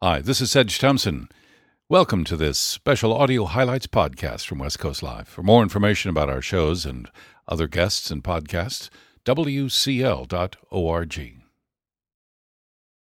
Hi, 0.00 0.20
this 0.20 0.40
is 0.40 0.52
Sedge 0.52 0.78
Thompson. 0.78 1.28
Welcome 1.88 2.22
to 2.26 2.36
this 2.36 2.56
special 2.56 3.12
audio 3.12 3.46
highlights 3.46 3.88
podcast 3.88 4.46
from 4.46 4.60
West 4.60 4.78
Coast 4.78 5.02
Live. 5.02 5.26
For 5.26 5.42
more 5.42 5.60
information 5.60 6.08
about 6.08 6.30
our 6.30 6.40
shows 6.40 6.86
and 6.86 7.10
other 7.48 7.66
guests 7.66 8.12
and 8.12 8.22
podcasts, 8.22 8.90
wcl.org. 9.24 10.30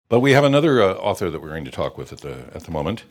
But 0.08 0.18
we 0.18 0.32
have 0.32 0.42
another 0.42 0.82
uh, 0.82 0.94
author 0.94 1.30
that 1.30 1.40
we're 1.40 1.50
going 1.50 1.64
to 1.64 1.70
talk 1.70 1.96
with 1.96 2.12
at 2.12 2.22
the 2.22 2.50
at 2.52 2.64
the 2.64 2.72
moment, 2.72 3.04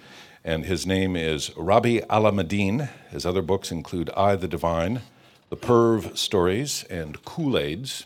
and 0.44 0.66
his 0.66 0.86
name 0.86 1.16
is 1.16 1.52
Rabih 1.52 2.06
Alameddine. 2.08 2.90
His 3.12 3.26
other 3.26 3.42
books 3.42 3.72
include 3.72 4.10
I 4.10 4.36
the 4.36 4.50
Divine, 4.50 5.04
The 5.48 5.56
Perv 5.56 6.18
Stories, 6.18 6.84
and 6.90 7.24
Koolaids. 7.24 8.04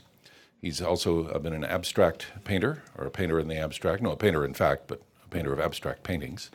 He's 0.62 0.84
also 0.84 1.30
uh, 1.30 1.40
been 1.40 1.54
an 1.54 1.66
abstract 1.66 2.28
painter, 2.44 2.84
or 2.96 3.08
a 3.08 3.12
painter 3.12 3.40
in 3.40 3.48
the 3.48 3.58
abstract. 3.58 4.04
No, 4.04 4.12
a 4.12 4.16
painter 4.16 4.46
in 4.46 4.54
fact, 4.54 4.84
but 4.86 5.02
painter 5.34 5.52
of 5.52 5.60
abstract 5.60 6.04
paintings. 6.04 6.52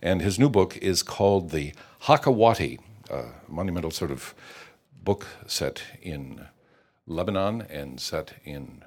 And 0.00 0.22
his 0.22 0.38
new 0.38 0.48
book 0.48 0.76
is 0.78 1.02
called 1.02 1.50
The 1.50 1.74
Hakawati, 2.04 2.78
a 3.10 3.26
monumental 3.46 3.90
sort 3.90 4.10
of 4.10 4.34
book 5.04 5.26
set 5.46 5.82
in 6.00 6.48
Lebanon 7.06 7.62
and 7.68 8.00
set 8.00 8.34
in 8.44 8.84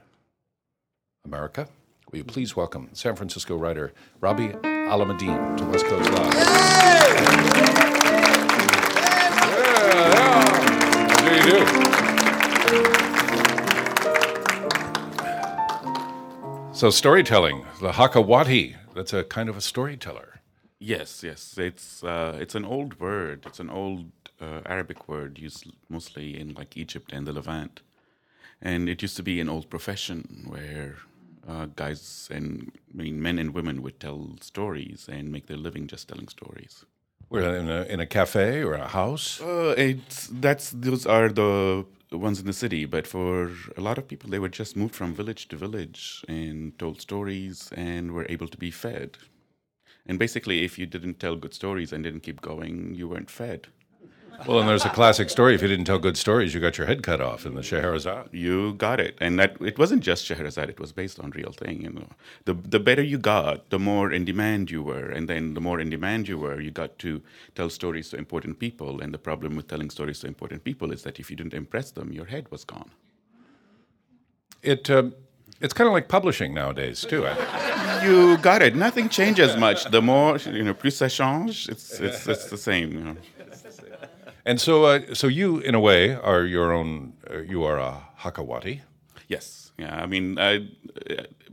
America. 1.24 1.68
Will 2.12 2.18
you 2.20 2.24
please 2.24 2.56
welcome 2.56 2.90
San 2.94 3.16
Francisco 3.16 3.56
writer 3.56 3.94
Rabih 4.22 4.62
Alameddine 4.64 5.58
to 5.58 5.66
West 5.66 5.86
Coast 5.86 6.10
Live? 6.12 6.34
How 11.22 11.30
do 11.30 11.36
do? 11.52 11.66
So 16.74 16.90
storytelling, 16.90 17.66
the 17.82 17.92
Hakawati, 17.92 18.76
that's 18.96 19.14
a 19.14 19.24
kind 19.24 19.50
of 19.50 19.58
a 19.58 19.62
storyteller. 19.62 20.42
Yes, 20.80 21.24
yes. 21.24 21.58
It's 21.58 22.04
uh, 22.04 22.38
it's 22.42 22.56
an 22.56 22.66
old 22.66 23.00
word. 23.00 23.44
It's 23.46 23.60
an 23.60 23.70
old 23.70 24.12
uh, 24.42 24.62
Arabic 24.66 25.08
word 25.08 25.38
used 25.40 25.72
mostly 25.90 26.40
in 26.40 26.54
like 26.54 26.76
Egypt 26.78 27.12
and 27.14 27.28
the 27.28 27.34
Levant, 27.34 27.82
and 28.62 28.90
it 28.90 29.02
used 29.02 29.18
to 29.18 29.24
be 29.24 29.40
an 29.40 29.50
old 29.50 29.70
profession 29.70 30.46
where 30.48 30.98
uh, 31.48 31.68
guys 31.76 32.28
and 32.32 32.72
I 32.94 33.04
mean 33.04 33.22
men 33.22 33.40
and 33.40 33.54
women 33.54 33.82
would 33.84 34.00
tell 34.00 34.36
stories 34.42 35.08
and 35.12 35.32
make 35.32 35.48
their 35.48 35.58
living 35.58 35.88
just 35.88 36.10
telling 36.10 36.28
stories. 36.28 36.86
We're 37.30 37.56
in 37.56 37.70
a, 37.70 37.84
in 37.84 38.00
a 38.00 38.06
cafe 38.06 38.64
or 38.64 38.74
a 38.76 38.88
house. 38.88 39.42
Uh, 39.42 39.74
it's 39.78 40.28
that's 40.32 40.72
those 40.72 41.06
are 41.06 41.30
the 41.30 41.86
ones 42.18 42.40
in 42.40 42.46
the 42.46 42.54
city, 42.54 42.86
but 42.86 43.08
for 43.08 43.52
a 43.78 43.82
lot 43.82 43.98
of 43.98 44.08
people, 44.08 44.30
they 44.30 44.40
were 44.40 44.50
just 44.50 44.76
moved 44.76 44.96
from 44.96 45.14
village 45.14 45.48
to 45.50 45.58
village 45.58 46.24
and 46.28 46.78
told 46.80 47.02
stories 47.02 47.72
and 47.76 48.12
were 48.12 48.26
able 48.30 48.48
to 48.48 48.58
be 48.58 48.72
fed. 48.72 49.18
And 50.06 50.20
basically, 50.20 50.64
if 50.64 50.78
you 50.78 50.86
didn't 50.86 51.20
tell 51.20 51.36
good 51.36 51.54
stories 51.54 51.92
and 51.92 52.04
didn't 52.04 52.22
keep 52.22 52.42
going, 52.42 52.94
you 52.96 53.08
weren't 53.10 53.30
fed. 53.30 53.68
Well, 54.48 54.60
and 54.60 54.70
there's 54.70 54.86
a 54.86 54.90
classic 54.90 55.30
story. 55.30 55.56
If 55.56 55.62
you 55.62 55.68
didn't 55.68 55.86
tell 55.86 56.00
good 56.00 56.18
stories, 56.18 56.54
you 56.54 56.60
got 56.60 56.78
your 56.78 56.88
head 56.88 57.02
cut 57.04 57.22
off 57.22 57.46
in 57.46 57.56
the 57.56 57.64
Scheherazade. 57.64 58.30
You 58.32 58.74
got 58.74 59.00
it, 59.00 59.18
and 59.20 59.40
that 59.40 59.58
it 59.62 59.80
wasn't 59.80 60.04
just 60.04 60.26
Scheherazade; 60.26 60.70
it 60.70 60.80
was 60.80 60.92
based 60.92 61.20
on 61.20 61.32
real 61.32 61.52
thing. 61.52 61.82
You 61.82 61.92
know, 61.92 62.10
the 62.46 62.54
the 62.54 62.80
better 62.80 63.02
you 63.02 63.18
got, 63.18 63.70
the 63.70 63.80
more 63.80 64.12
in 64.12 64.26
demand 64.26 64.72
you 64.72 64.84
were, 64.84 65.10
and 65.10 65.28
then 65.28 65.54
the 65.54 65.62
more 65.62 65.80
in 65.80 65.90
demand 65.90 66.28
you 66.28 66.38
were, 66.38 66.60
you 66.60 66.72
got 66.72 67.00
to 67.00 67.22
tell 67.56 67.70
stories 67.70 68.10
to 68.10 68.18
important 68.18 68.60
people. 68.60 69.02
And 69.02 69.14
the 69.14 69.18
problem 69.18 69.56
with 69.56 69.68
telling 69.68 69.90
stories 69.90 70.20
to 70.20 70.28
important 70.28 70.64
people 70.64 70.92
is 70.92 71.04
that 71.04 71.20
if 71.20 71.30
you 71.30 71.36
didn't 71.36 71.54
impress 71.54 71.92
them, 71.92 72.12
your 72.12 72.26
head 72.26 72.52
was 72.52 72.64
gone. 72.64 72.92
It 74.62 74.90
uh, 74.90 75.12
it's 75.62 75.74
kind 75.74 75.88
of 75.88 75.94
like 75.94 76.08
publishing 76.08 76.54
nowadays 76.54 77.02
too. 77.02 77.26
You 78.04 78.38
got 78.38 78.62
it. 78.62 78.76
Nothing 78.76 79.10
changes 79.10 79.56
much. 79.58 79.86
The 79.86 80.02
more 80.02 80.38
you 80.38 80.64
know, 80.64 80.74
plus 80.74 80.96
ça 80.96 81.10
change. 81.10 81.70
It's 81.70 82.00
it's 82.00 82.28
it's 82.28 82.50
the 82.50 82.58
same. 82.58 82.92
You 82.92 83.04
know. 83.06 83.16
And 84.46 84.62
so, 84.62 84.86
uh, 84.86 85.14
so 85.14 85.28
you, 85.28 85.58
in 85.58 85.74
a 85.74 85.80
way, 85.80 86.14
are 86.14 86.44
your 86.44 86.72
own. 86.72 87.14
Uh, 87.30 87.40
you 87.40 87.64
are 87.64 87.80
a 87.80 88.04
Hakawati. 88.20 88.82
Yes. 89.28 89.72
Yeah. 89.78 89.96
I 89.96 90.06
mean, 90.06 90.38
uh, 90.38 90.60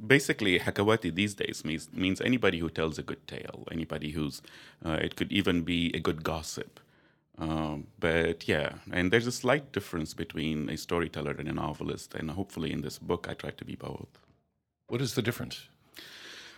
basically, 0.06 0.58
Hakawati 0.58 1.14
these 1.14 1.34
days 1.34 1.64
means 1.64 1.88
means 1.92 2.20
anybody 2.20 2.58
who 2.58 2.68
tells 2.68 2.98
a 2.98 3.02
good 3.02 3.26
tale, 3.26 3.66
anybody 3.72 4.10
who's. 4.10 4.42
Uh, 4.84 4.98
it 5.00 5.16
could 5.16 5.32
even 5.32 5.62
be 5.62 5.90
a 5.94 6.00
good 6.00 6.22
gossip. 6.22 6.80
Um, 7.38 7.86
but 7.98 8.46
yeah, 8.46 8.74
and 8.92 9.10
there's 9.10 9.26
a 9.26 9.32
slight 9.32 9.72
difference 9.72 10.12
between 10.12 10.68
a 10.68 10.76
storyteller 10.76 11.32
and 11.32 11.48
a 11.48 11.52
novelist, 11.52 12.14
and 12.14 12.30
hopefully, 12.30 12.72
in 12.72 12.82
this 12.82 12.98
book, 12.98 13.26
I 13.28 13.34
try 13.34 13.50
to 13.50 13.64
be 13.64 13.74
both. 13.74 14.18
What 14.88 15.00
is 15.00 15.14
the 15.14 15.22
difference? 15.22 15.68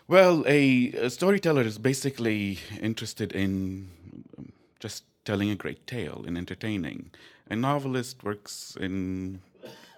Well, 0.09 0.45
a, 0.47 0.93
a 0.95 1.11
storyteller 1.11 1.63
is 1.63 1.79
basically 1.79 2.59
interested 2.81 3.33
in 3.33 3.89
um, 4.37 4.53
just 4.81 5.05
telling 5.25 5.51
a 5.51 5.57
great 5.57 5.87
tale 5.87 6.25
and 6.27 6.37
entertaining. 6.37 7.11
A 7.51 7.57
novelist 7.57 8.25
works 8.25 8.77
in 8.81 9.41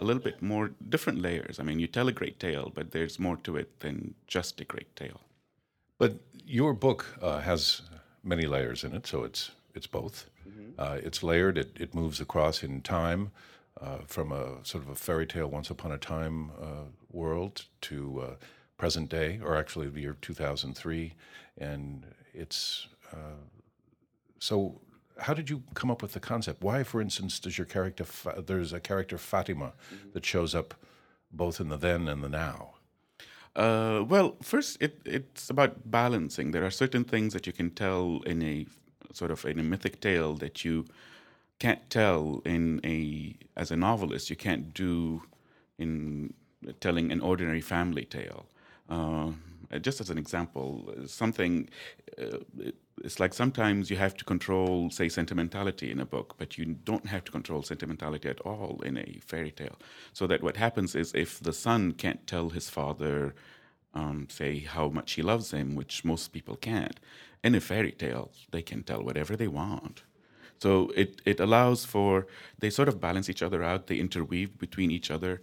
a 0.01 0.05
little 0.05 0.23
bit 0.23 0.43
more 0.43 0.71
different 0.89 1.21
layers. 1.21 1.59
I 1.59 1.63
mean, 1.63 1.79
you 1.79 1.87
tell 1.87 2.09
a 2.09 2.13
great 2.13 2.39
tale, 2.39 2.71
but 2.75 2.91
there's 2.91 3.19
more 3.19 3.37
to 3.37 3.57
it 3.57 3.81
than 3.81 4.15
just 4.27 4.61
a 4.61 4.65
great 4.65 4.95
tale. 4.97 5.21
But 5.99 6.13
your 6.45 6.75
book 6.75 7.07
uh, 7.23 7.41
has 7.41 7.83
many 8.23 8.47
layers 8.47 8.85
in 8.85 8.95
it, 8.95 9.07
so 9.07 9.25
it's 9.25 9.51
it's 9.75 9.87
both. 9.87 10.27
Uh, 10.79 10.99
it's 11.03 11.23
layered. 11.23 11.59
It 11.59 11.71
it 11.81 11.95
moves 11.95 12.21
across 12.21 12.63
in 12.63 12.83
time, 12.83 13.31
uh, 13.81 13.99
from 14.07 14.33
a 14.33 14.45
sort 14.63 14.85
of 14.85 14.91
a 14.91 14.95
fairy 14.95 15.27
tale, 15.27 15.49
once 15.49 15.71
upon 15.71 15.93
a 15.93 15.99
time 15.99 16.51
uh, 16.61 16.85
world 17.11 17.65
to 17.81 18.21
uh, 18.21 18.35
present 18.77 19.09
day, 19.09 19.41
or 19.43 19.57
actually 19.57 19.89
the 19.89 20.01
year 20.01 20.17
two 20.21 20.35
thousand 20.35 20.75
three, 20.77 21.13
and 21.59 22.05
it's 22.35 22.89
uh, 23.13 23.41
so. 24.39 24.81
How 25.19 25.35
did 25.35 25.49
you 25.49 25.63
come 25.75 25.91
up 25.91 26.03
with 26.03 26.13
the 26.13 26.21
concept? 26.21 26.63
Why, 26.63 26.83
for 26.83 27.01
instance, 27.01 27.39
does 27.41 27.57
your 27.59 27.67
character 27.67 28.05
Fa- 28.05 28.43
there's 28.47 28.73
a 28.73 28.81
character 28.81 29.19
Fatima 29.19 29.73
that 30.13 30.25
shows 30.25 30.55
up 30.55 30.75
both 31.33 31.61
in 31.61 31.69
the 31.69 31.77
then 31.77 32.09
and 32.09 32.23
the 32.23 32.29
now? 32.29 32.75
Uh, 33.55 34.05
well, 34.07 34.37
first, 34.43 34.77
it, 34.81 35.01
it's 35.07 35.49
about 35.49 35.91
balancing. 35.91 36.51
There 36.51 36.65
are 36.65 36.71
certain 36.71 37.05
things 37.05 37.33
that 37.33 37.47
you 37.47 37.53
can 37.53 37.71
tell 37.71 38.21
in 38.27 38.43
a 38.43 38.67
sort 39.13 39.31
of 39.31 39.45
in 39.47 39.59
a 39.59 39.63
mythic 39.63 40.01
tale 40.01 40.35
that 40.35 40.65
you 40.65 40.85
can't 41.59 41.89
tell 41.89 42.43
in 42.45 42.81
a 42.85 43.35
as 43.57 43.71
a 43.71 43.77
novelist. 43.77 44.29
You 44.29 44.37
can't 44.37 44.75
do 44.75 45.23
in 45.79 46.35
telling 46.81 47.11
an 47.11 47.21
ordinary 47.21 47.63
family 47.63 48.05
tale. 48.05 48.47
Uh, 48.89 49.31
just 49.81 50.01
as 50.01 50.11
an 50.11 50.19
example, 50.19 50.95
something 51.07 51.69
uh, 52.21 52.39
it's 53.05 53.21
like 53.21 53.35
sometimes 53.35 53.91
you 53.91 53.97
have 53.97 54.17
to 54.17 54.25
control, 54.25 54.91
say, 54.91 55.09
sentimentality 55.09 55.91
in 55.91 56.01
a 56.01 56.07
book, 56.07 56.35
but 56.39 56.57
you 56.57 56.65
don't 56.65 57.07
have 57.07 57.25
to 57.25 57.33
control 57.33 57.63
sentimentality 57.63 58.29
at 58.29 58.41
all 58.41 58.81
in 58.85 58.97
a 58.97 59.21
fairy 59.25 59.51
tale. 59.51 59.77
So 60.13 60.27
that 60.29 60.43
what 60.43 60.57
happens 60.57 60.95
is 60.95 61.13
if 61.15 61.41
the 61.41 61.53
son 61.53 61.93
can't 61.93 62.27
tell 62.27 62.51
his 62.51 62.71
father, 62.71 63.35
um, 63.95 64.29
say, 64.31 64.61
how 64.61 64.89
much 64.89 65.13
he 65.13 65.23
loves 65.23 65.51
him, 65.51 65.75
which 65.75 66.05
most 66.05 66.33
people 66.33 66.57
can't, 66.57 66.99
in 67.45 67.55
a 67.55 67.61
fairy 67.61 67.93
tale, 67.93 68.31
they 68.51 68.63
can 68.63 68.83
tell 68.83 69.03
whatever 69.03 69.37
they 69.37 69.49
want. 69.49 70.03
So 70.59 70.91
it, 70.97 71.21
it 71.27 71.39
allows 71.39 71.85
for, 71.85 72.27
they 72.59 72.71
sort 72.71 72.89
of 72.89 73.01
balance 73.01 73.29
each 73.29 73.43
other 73.43 73.63
out, 73.63 73.89
they 73.89 73.97
interweave 73.97 74.59
between 74.59 74.91
each 74.91 75.11
other. 75.11 75.43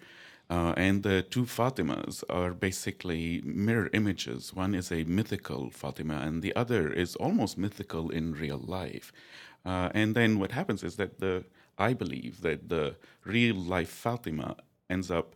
Uh, 0.49 0.73
and 0.77 1.03
the 1.03 1.23
two 1.23 1.45
Fatimas 1.45 2.23
are 2.29 2.51
basically 2.53 3.41
mirror 3.43 3.89
images. 3.93 4.53
One 4.53 4.75
is 4.75 4.91
a 4.91 5.03
mythical 5.05 5.69
Fatima, 5.69 6.15
and 6.15 6.41
the 6.41 6.55
other 6.55 6.91
is 6.91 7.15
almost 7.15 7.57
mythical 7.57 8.09
in 8.09 8.33
real 8.33 8.57
life. 8.59 9.11
Uh, 9.65 9.89
and 9.93 10.15
then 10.15 10.39
what 10.39 10.51
happens 10.51 10.83
is 10.83 10.97
that 10.97 11.19
the 11.19 11.45
I 11.77 11.93
believe 11.93 12.41
that 12.41 12.69
the 12.69 12.95
real 13.25 13.55
life 13.55 13.89
Fatima 13.89 14.57
ends 14.89 15.09
up 15.09 15.35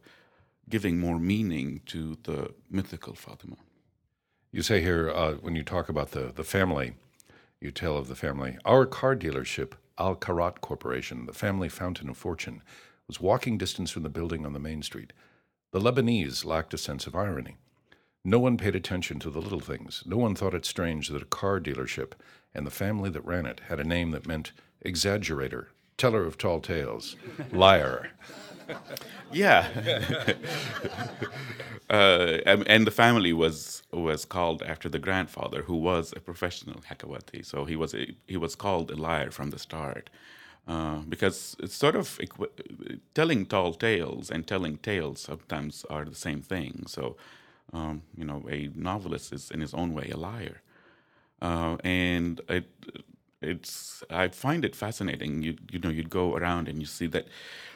giving 0.70 1.00
more 1.00 1.18
meaning 1.20 1.82
to 1.88 2.18
the 2.24 2.54
mythical 2.70 3.16
Fatima. 3.16 3.56
You 4.52 4.62
say 4.62 4.82
here, 4.82 5.10
uh, 5.10 5.34
when 5.34 5.56
you 5.56 5.64
talk 5.64 5.90
about 5.90 6.12
the, 6.12 6.32
the 6.36 6.44
family, 6.44 6.94
you 7.60 7.72
tell 7.72 7.98
of 7.98 8.08
the 8.08 8.16
family. 8.16 8.58
Our 8.66 8.86
car 8.86 9.16
dealership, 9.16 9.74
Al 9.98 10.16
Kharrat 10.16 10.62
Corporation, 10.62 11.26
the 11.26 11.34
family 11.34 11.70
fountain 11.70 12.10
of 12.10 12.18
fortune, 12.18 12.62
was 13.08 13.22
walking 13.22 13.58
distance 13.58 13.90
from 13.90 14.04
the 14.04 14.10
building 14.10 14.46
on 14.46 14.52
the 14.54 14.60
main 14.60 14.84
street. 14.84 15.14
The 15.72 15.80
Lebanese 15.80 16.44
lacked 16.44 16.74
a 16.74 16.78
sense 16.78 17.08
of 17.08 17.16
irony. 17.16 17.56
No 18.26 18.38
one 18.40 18.58
paid 18.58 18.76
attention 18.76 19.20
to 19.20 19.30
the 19.30 19.40
little 19.42 19.62
things. 19.62 20.04
No 20.06 20.18
one 20.18 20.36
thought 20.36 20.54
it 20.54 20.66
strange 20.66 21.08
that 21.10 21.22
a 21.22 21.26
car 21.26 21.62
dealership 21.62 22.12
and 22.54 22.68
the 22.68 22.72
family 22.72 23.10
that 23.12 23.26
ran 23.26 23.46
it 23.46 23.62
had 23.68 23.80
a 23.80 23.86
name 23.86 24.12
that 24.12 24.28
meant 24.28 24.52
exaggerator, 24.86 25.68
teller 25.96 26.26
of 26.26 26.38
tall 26.38 26.60
tales, 26.60 27.16
liar. 27.52 28.12
Yeah, 29.32 29.70
uh, 31.90 32.40
and 32.46 32.68
and 32.68 32.86
the 32.86 32.92
family 32.92 33.32
was 33.32 33.84
was 33.94 34.26
called 34.26 34.62
after 34.64 34.90
the 34.90 35.00
grandfather, 35.00 35.62
who 35.62 35.76
was 35.78 36.14
a 36.14 36.20
professional 36.20 36.82
Hakawati. 36.82 37.46
So 37.46 37.64
he 37.64 37.78
was 37.78 37.94
a, 37.94 38.14
he 38.26 38.36
was 38.36 38.56
called 38.56 38.92
a 38.92 38.98
liar 38.98 39.32
from 39.32 39.52
the 39.52 39.60
start, 39.60 40.10
uh, 40.68 40.98
because 41.08 41.56
it's 41.60 41.76
sort 41.76 41.96
of 41.96 42.20
equi- 42.22 43.00
telling 43.14 43.46
tall 43.46 43.74
tales 43.74 44.30
and 44.30 44.46
telling 44.48 44.78
tales 44.78 45.22
sometimes 45.22 45.86
are 45.90 46.06
the 46.06 46.16
same 46.16 46.42
thing. 46.42 46.84
So, 46.88 47.16
um, 47.74 48.02
you 48.18 48.26
know, 48.26 48.46
a 48.50 48.70
novelist 48.76 49.34
is 49.34 49.52
in 49.52 49.62
his 49.62 49.74
own 49.74 49.94
way 49.94 50.10
a 50.14 50.18
liar. 50.18 50.62
uh, 51.42 51.78
and 51.84 52.42
it 52.50 52.66
it's 53.42 54.04
I 54.10 54.30
find 54.30 54.66
it 54.66 54.76
fascinating. 54.76 55.44
You 55.44 55.58
you 55.72 55.80
know 55.80 55.90
you'd 55.90 56.10
go 56.10 56.36
around 56.36 56.68
and 56.68 56.80
you 56.80 56.86
see 56.88 57.08
that 57.08 57.28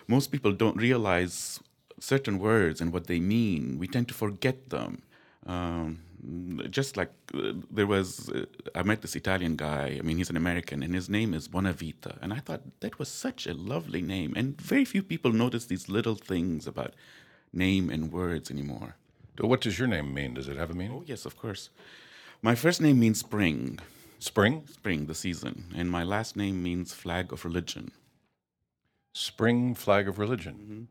most 0.07 0.31
people 0.31 0.51
don't 0.51 0.77
realize 0.77 1.59
certain 1.99 2.39
words 2.39 2.81
and 2.81 2.91
what 2.91 3.07
they 3.07 3.19
mean. 3.19 3.77
We 3.77 3.88
tend 3.88 4.07
to 4.09 4.13
forget 4.13 4.69
them. 4.69 5.03
Um, 5.45 5.99
just 6.69 6.97
like 6.97 7.11
uh, 7.33 7.53
there 7.71 7.88
was, 7.88 8.29
uh, 8.29 8.45
I 8.75 8.83
met 8.83 9.01
this 9.01 9.15
Italian 9.15 9.55
guy. 9.55 9.97
I 9.97 10.01
mean, 10.03 10.17
he's 10.17 10.29
an 10.29 10.38
American, 10.38 10.83
and 10.83 10.93
his 10.93 11.09
name 11.09 11.33
is 11.33 11.47
Bonavita. 11.47 12.17
And 12.21 12.31
I 12.31 12.39
thought 12.39 12.61
that 12.81 12.99
was 12.99 13.09
such 13.09 13.47
a 13.47 13.53
lovely 13.53 14.01
name. 14.01 14.33
And 14.35 14.59
very 14.61 14.85
few 14.85 15.01
people 15.01 15.31
notice 15.31 15.65
these 15.65 15.89
little 15.89 16.15
things 16.15 16.67
about 16.67 16.93
name 17.51 17.89
and 17.89 18.11
words 18.11 18.51
anymore. 18.51 18.95
What 19.39 19.61
does 19.61 19.79
your 19.79 19.88
name 19.88 20.13
mean? 20.13 20.35
Does 20.35 20.47
it 20.47 20.57
have 20.57 20.69
a 20.69 20.73
meaning? 20.73 20.97
Oh, 20.97 21.03
yes, 21.05 21.25
of 21.25 21.38
course. 21.38 21.69
My 22.41 22.53
first 22.53 22.81
name 22.81 22.99
means 22.99 23.19
spring. 23.19 23.79
Spring? 24.19 24.67
Spring, 24.71 25.07
the 25.07 25.15
season. 25.15 25.73
And 25.75 25.89
my 25.89 26.03
last 26.03 26.35
name 26.35 26.61
means 26.61 26.93
flag 26.93 27.33
of 27.33 27.43
religion. 27.43 27.91
Spring 29.13 29.73
flag 29.73 30.07
of 30.07 30.19
religion. 30.19 30.53
Mm-hmm. 30.53 30.83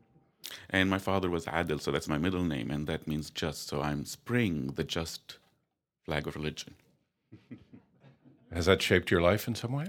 And 0.71 0.89
my 0.89 0.99
father 0.99 1.29
was 1.29 1.45
Adil, 1.45 1.81
so 1.81 1.91
that's 1.91 2.07
my 2.07 2.17
middle 2.17 2.43
name, 2.43 2.71
and 2.71 2.87
that 2.87 3.07
means 3.07 3.29
just. 3.29 3.67
So 3.67 3.81
I'm 3.81 4.05
Spring, 4.05 4.67
the 4.75 4.83
just 4.83 5.37
flag 6.05 6.27
of 6.27 6.35
religion. 6.35 6.75
Has 8.53 8.65
that 8.65 8.81
shaped 8.81 9.11
your 9.11 9.21
life 9.21 9.47
in 9.47 9.55
some 9.55 9.73
way? 9.73 9.87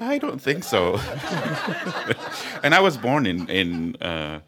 I 0.00 0.18
don't 0.18 0.40
think 0.40 0.64
so. 0.64 0.94
and 2.62 2.74
I 2.74 2.80
was 2.80 2.96
born 2.96 3.26
in 3.26 3.48
in 3.48 3.96
uh, 3.96 4.40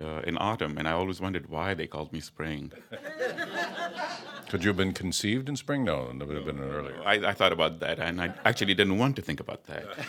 uh, 0.00 0.20
in 0.24 0.36
autumn, 0.38 0.78
and 0.78 0.86
I 0.86 0.92
always 0.92 1.20
wondered 1.20 1.48
why 1.48 1.74
they 1.74 1.86
called 1.86 2.12
me 2.12 2.20
Spring. 2.20 2.72
Could 4.50 4.64
you 4.64 4.70
have 4.70 4.76
been 4.76 4.92
conceived 4.92 5.48
in 5.48 5.54
spring? 5.54 5.84
No, 5.84 6.10
it 6.10 6.26
would 6.26 6.36
have 6.36 6.44
been 6.44 6.58
earlier. 6.58 7.00
I, 7.04 7.28
I 7.28 7.34
thought 7.34 7.52
about 7.52 7.78
that, 7.80 8.00
and 8.00 8.20
I 8.20 8.34
actually 8.44 8.74
didn't 8.74 8.98
want 8.98 9.14
to 9.14 9.22
think 9.22 9.38
about 9.38 9.66
that. 9.66 9.84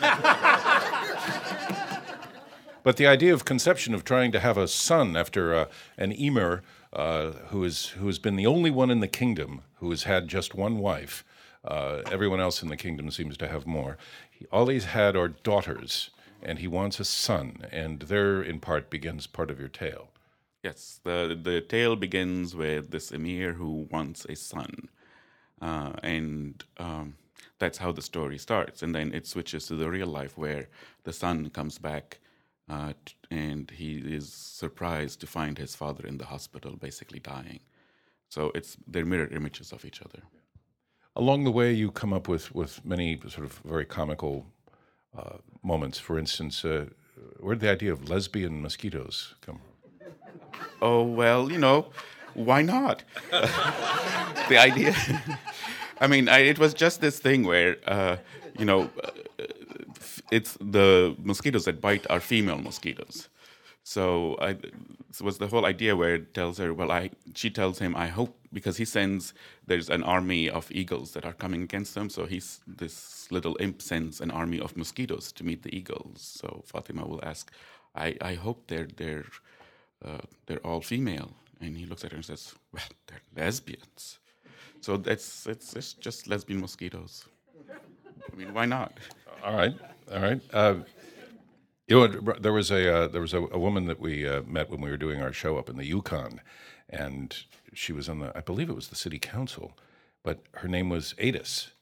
But 2.82 2.96
the 2.96 3.06
idea 3.06 3.32
of 3.32 3.44
conception 3.44 3.94
of 3.94 4.04
trying 4.04 4.32
to 4.32 4.40
have 4.40 4.58
a 4.58 4.66
son 4.66 5.16
after 5.16 5.54
uh, 5.54 5.66
an 5.96 6.12
emir 6.12 6.62
uh, 6.92 7.30
who, 7.48 7.64
is, 7.64 7.88
who 7.88 8.06
has 8.06 8.18
been 8.18 8.36
the 8.36 8.46
only 8.46 8.70
one 8.70 8.90
in 8.90 9.00
the 9.00 9.08
kingdom 9.08 9.62
who 9.76 9.90
has 9.90 10.02
had 10.02 10.28
just 10.28 10.54
one 10.54 10.78
wife, 10.78 11.24
uh, 11.64 12.02
everyone 12.10 12.40
else 12.40 12.62
in 12.62 12.68
the 12.68 12.76
kingdom 12.76 13.10
seems 13.10 13.36
to 13.36 13.48
have 13.48 13.66
more. 13.66 13.96
He, 14.30 14.46
all 14.46 14.66
he's 14.66 14.86
had 14.86 15.16
are 15.16 15.28
daughters, 15.28 16.10
and 16.42 16.58
he 16.58 16.66
wants 16.66 16.98
a 16.98 17.04
son, 17.04 17.66
and 17.70 18.00
there, 18.00 18.42
in 18.42 18.58
part, 18.58 18.90
begins 18.90 19.26
part 19.26 19.50
of 19.50 19.60
your 19.60 19.68
tale. 19.68 20.08
Yes, 20.62 21.00
the 21.02 21.38
the 21.40 21.60
tale 21.60 21.96
begins 21.96 22.54
with 22.54 22.90
this 22.90 23.10
emir 23.10 23.54
who 23.54 23.88
wants 23.90 24.24
a 24.26 24.36
son, 24.36 24.88
uh, 25.60 25.92
and 26.02 26.64
um, 26.78 27.14
that's 27.58 27.78
how 27.78 27.90
the 27.92 28.02
story 28.02 28.38
starts. 28.38 28.82
And 28.82 28.94
then 28.94 29.12
it 29.12 29.26
switches 29.26 29.66
to 29.66 29.74
the 29.74 29.90
real 29.90 30.06
life 30.06 30.38
where 30.38 30.68
the 31.02 31.12
son 31.12 31.50
comes 31.50 31.78
back 31.78 32.18
uh, 32.68 32.92
and 33.30 33.70
he 33.70 33.98
is 33.98 34.32
surprised 34.32 35.20
to 35.20 35.26
find 35.26 35.58
his 35.58 35.74
father 35.74 36.06
in 36.06 36.18
the 36.18 36.26
hospital, 36.26 36.76
basically 36.76 37.20
dying. 37.20 37.60
So 38.28 38.50
it's 38.54 38.76
they're 38.86 39.04
mirror 39.04 39.28
images 39.28 39.72
of 39.72 39.84
each 39.84 40.00
other. 40.00 40.22
Along 41.14 41.44
the 41.44 41.50
way, 41.50 41.72
you 41.72 41.90
come 41.90 42.12
up 42.12 42.28
with 42.28 42.54
with 42.54 42.84
many 42.84 43.20
sort 43.28 43.44
of 43.44 43.60
very 43.64 43.84
comical 43.84 44.46
uh, 45.16 45.38
moments. 45.62 45.98
For 45.98 46.18
instance, 46.18 46.64
uh, 46.64 46.86
where 47.40 47.54
did 47.54 47.60
the 47.60 47.70
idea 47.70 47.92
of 47.92 48.08
lesbian 48.08 48.62
mosquitoes 48.62 49.34
come? 49.40 49.60
Oh 50.80 51.02
well, 51.02 51.52
you 51.52 51.58
know, 51.58 51.86
why 52.34 52.62
not? 52.62 53.04
the 53.30 54.58
idea. 54.58 54.94
I 56.00 56.06
mean, 56.06 56.28
I, 56.28 56.38
it 56.38 56.58
was 56.58 56.74
just 56.74 57.00
this 57.00 57.20
thing 57.20 57.44
where, 57.44 57.76
uh, 57.86 58.16
you 58.58 58.64
know, 58.64 58.90
it's 60.30 60.56
the 60.60 61.14
mosquitoes 61.22 61.64
that 61.64 61.80
bite 61.80 62.06
are 62.10 62.20
female 62.20 62.58
mosquitoes. 62.58 63.28
So 63.84 64.36
I, 64.40 64.50
it 64.50 65.20
was 65.20 65.38
the 65.38 65.48
whole 65.48 65.66
idea 65.66 65.96
where 65.96 66.14
it 66.14 66.34
tells 66.34 66.58
her, 66.58 66.72
well, 66.72 66.92
I, 66.92 67.10
she 67.34 67.50
tells 67.50 67.80
him, 67.80 67.96
I 67.96 68.06
hope, 68.06 68.38
because 68.52 68.76
he 68.76 68.84
sends, 68.84 69.34
there's 69.66 69.90
an 69.90 70.04
army 70.04 70.48
of 70.48 70.70
eagles 70.70 71.12
that 71.12 71.24
are 71.24 71.32
coming 71.32 71.62
against 71.62 71.94
them. 71.94 72.08
So 72.08 72.24
he's, 72.26 72.60
this 72.66 73.26
little 73.32 73.56
imp 73.58 73.82
sends 73.82 74.20
an 74.20 74.30
army 74.30 74.60
of 74.60 74.76
mosquitoes 74.76 75.32
to 75.32 75.44
meet 75.44 75.64
the 75.64 75.74
eagles. 75.76 76.20
So 76.20 76.62
Fatima 76.64 77.04
will 77.04 77.20
ask, 77.24 77.50
I, 77.96 78.16
I 78.20 78.34
hope 78.34 78.68
they're, 78.68 78.88
they're, 78.96 79.26
uh, 80.04 80.18
they're 80.46 80.64
all 80.64 80.80
female. 80.80 81.32
And 81.60 81.76
he 81.76 81.84
looks 81.86 82.04
at 82.04 82.12
her 82.12 82.16
and 82.16 82.24
says, 82.24 82.54
well, 82.72 82.84
they're 83.08 83.20
lesbians. 83.36 84.20
So 84.80 84.96
that's, 84.96 85.46
it's, 85.46 85.74
it's 85.74 85.92
just 85.94 86.28
lesbian 86.28 86.60
mosquitoes. 86.60 87.24
I 88.32 88.36
mean, 88.36 88.54
why 88.54 88.66
not? 88.66 88.98
All 89.44 89.56
right. 89.56 89.74
All 90.10 90.20
right. 90.20 90.40
Uh, 90.52 90.74
you 91.86 91.96
know, 91.96 92.06
there 92.06 92.52
was 92.52 92.70
a 92.70 92.94
uh, 92.94 93.08
there 93.08 93.20
was 93.20 93.34
a, 93.34 93.42
a 93.42 93.58
woman 93.58 93.86
that 93.86 94.00
we 94.00 94.26
uh, 94.26 94.42
met 94.42 94.70
when 94.70 94.80
we 94.80 94.90
were 94.90 94.96
doing 94.96 95.20
our 95.20 95.32
show 95.32 95.58
up 95.58 95.68
in 95.68 95.76
the 95.76 95.84
Yukon, 95.84 96.40
and 96.88 97.36
she 97.74 97.92
was 97.92 98.08
on 98.08 98.20
the 98.20 98.36
I 98.36 98.40
believe 98.40 98.70
it 98.70 98.74
was 98.74 98.88
the 98.88 98.96
city 98.96 99.18
council, 99.18 99.76
but 100.22 100.40
her 100.54 100.68
name 100.68 100.88
was 100.88 101.14
Aedes, 101.18 101.72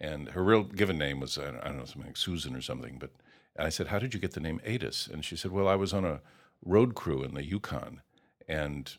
and 0.00 0.30
her 0.30 0.42
real 0.42 0.62
given 0.62 0.98
name 0.98 1.20
was 1.20 1.38
I 1.38 1.50
don't 1.50 1.78
know 1.78 1.84
something 1.84 2.06
like 2.06 2.16
Susan 2.16 2.54
or 2.54 2.60
something. 2.60 2.98
But 2.98 3.10
I 3.58 3.68
said, 3.70 3.88
"How 3.88 3.98
did 3.98 4.14
you 4.14 4.20
get 4.20 4.32
the 4.32 4.40
name 4.40 4.60
Aedes?" 4.64 5.08
And 5.12 5.24
she 5.24 5.36
said, 5.36 5.50
"Well, 5.50 5.68
I 5.68 5.74
was 5.76 5.92
on 5.92 6.04
a 6.04 6.20
road 6.64 6.94
crew 6.94 7.22
in 7.22 7.34
the 7.34 7.44
Yukon, 7.44 8.02
and 8.46 8.94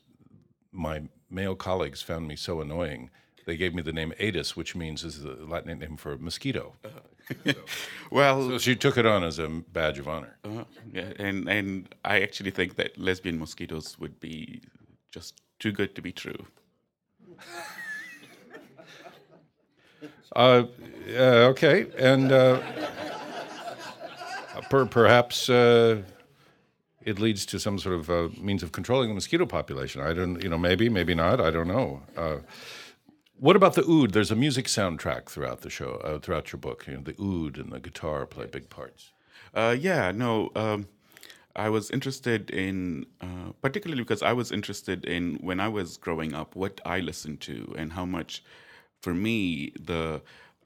my 0.71 1.03
male 1.29 1.55
colleagues 1.55 2.01
found 2.01 2.27
me 2.27 2.35
so 2.35 2.61
annoying." 2.61 3.09
They 3.47 3.57
gave 3.57 3.73
me 3.73 3.81
the 3.81 3.93
name 3.93 4.13
Aedes, 4.19 4.55
which 4.55 4.75
means 4.75 5.03
is 5.03 5.23
the 5.23 5.37
Latin 5.47 5.79
name 5.79 5.97
for 5.97 6.17
mosquito. 6.17 6.73
Uh-huh 6.85 6.99
well, 8.11 8.49
so 8.49 8.57
she 8.57 8.75
took 8.75 8.97
it 8.97 9.05
on 9.05 9.23
as 9.23 9.39
a 9.39 9.47
badge 9.47 9.99
of 9.99 10.07
honor. 10.07 10.37
Uh, 10.43 10.63
yeah, 10.93 11.11
and 11.19 11.49
and 11.49 11.93
I 12.05 12.21
actually 12.21 12.51
think 12.51 12.75
that 12.75 12.97
lesbian 12.97 13.39
mosquitoes 13.39 13.97
would 13.99 14.19
be 14.19 14.61
just 15.11 15.41
too 15.59 15.71
good 15.71 15.95
to 15.95 16.01
be 16.01 16.11
true. 16.11 16.45
uh, 20.35 20.63
okay, 21.17 21.87
and 21.97 22.31
uh, 22.31 22.61
per, 24.69 24.85
perhaps 24.85 25.49
uh, 25.49 26.01
it 27.01 27.19
leads 27.19 27.45
to 27.47 27.59
some 27.59 27.79
sort 27.79 27.95
of 27.95 28.09
uh, 28.09 28.29
means 28.39 28.63
of 28.63 28.71
controlling 28.71 29.09
the 29.09 29.15
mosquito 29.15 29.45
population. 29.45 30.01
I 30.01 30.13
don't, 30.13 30.41
you 30.41 30.49
know, 30.49 30.57
maybe, 30.57 30.89
maybe 30.89 31.15
not. 31.15 31.41
I 31.41 31.51
don't 31.51 31.67
know. 31.67 32.01
Uh, 32.15 32.37
what 33.39 33.55
about 33.55 33.75
the 33.75 33.85
oud? 33.85 34.11
There's 34.11 34.31
a 34.31 34.35
music 34.35 34.65
soundtrack 34.65 35.29
throughout 35.29 35.61
the 35.61 35.69
show, 35.69 35.95
uh, 36.03 36.19
throughout 36.19 36.51
your 36.51 36.59
book. 36.59 36.85
You 36.87 36.95
know, 36.95 37.01
the 37.01 37.15
oud 37.21 37.57
and 37.57 37.71
the 37.71 37.79
guitar 37.79 38.25
play 38.25 38.47
big 38.47 38.69
parts. 38.69 39.11
Uh, 39.53 39.75
yeah, 39.79 40.11
no. 40.11 40.51
Um, 40.55 40.87
I 41.55 41.69
was 41.69 41.89
interested 41.89 42.49
in, 42.51 43.07
uh, 43.21 43.51
particularly 43.61 44.03
because 44.03 44.21
I 44.21 44.33
was 44.33 44.51
interested 44.51 45.05
in 45.05 45.35
when 45.41 45.59
I 45.59 45.67
was 45.67 45.97
growing 45.97 46.33
up, 46.33 46.55
what 46.55 46.81
I 46.85 46.99
listened 46.99 47.41
to 47.41 47.73
and 47.77 47.93
how 47.93 48.05
much, 48.05 48.43
for 49.01 49.13
me, 49.13 49.71
the 49.79 50.21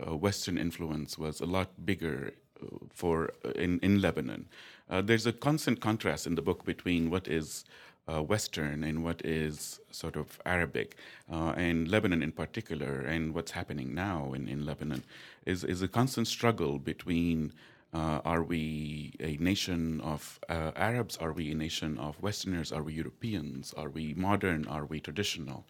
uh, 0.05 0.15
Western 0.15 0.57
influence 0.57 1.17
was 1.17 1.39
a 1.41 1.45
lot 1.45 1.85
bigger 1.85 2.33
uh, 2.61 2.77
for 2.93 3.31
uh, 3.45 3.51
in 3.51 3.79
in 3.79 4.01
Lebanon. 4.01 4.47
there's 4.89 5.25
a 5.25 5.31
constant 5.31 5.79
contrast 5.79 6.27
in 6.27 6.35
the 6.35 6.41
book 6.41 6.65
between 6.65 7.09
what 7.09 7.27
is 7.27 7.63
uh, 8.07 8.21
Western 8.21 8.83
and 8.83 9.03
what 9.03 9.21
is 9.23 9.79
sort 9.91 10.15
of 10.15 10.39
Arabic, 10.45 10.95
uh, 11.31 11.53
and 11.55 11.89
Lebanon 11.89 12.23
in 12.23 12.31
particular, 12.31 13.01
and 13.01 13.33
what's 13.33 13.51
happening 13.51 13.93
now 13.93 14.33
in, 14.33 14.47
in 14.47 14.65
Lebanon, 14.65 15.03
is, 15.45 15.63
is 15.63 15.81
a 15.81 15.87
constant 15.87 16.27
struggle 16.27 16.79
between 16.79 17.53
uh, 17.93 18.21
are 18.23 18.41
we 18.41 19.13
a 19.19 19.35
nation 19.37 19.99
of 20.01 20.39
uh, 20.47 20.71
Arabs? 20.77 21.17
Are 21.17 21.33
we 21.33 21.51
a 21.51 21.55
nation 21.55 21.97
of 21.97 22.21
Westerners? 22.21 22.71
Are 22.71 22.83
we 22.83 22.93
Europeans? 22.93 23.73
Are 23.75 23.89
we 23.89 24.13
modern? 24.13 24.65
Are 24.67 24.85
we 24.85 25.01
traditional? 25.01 25.65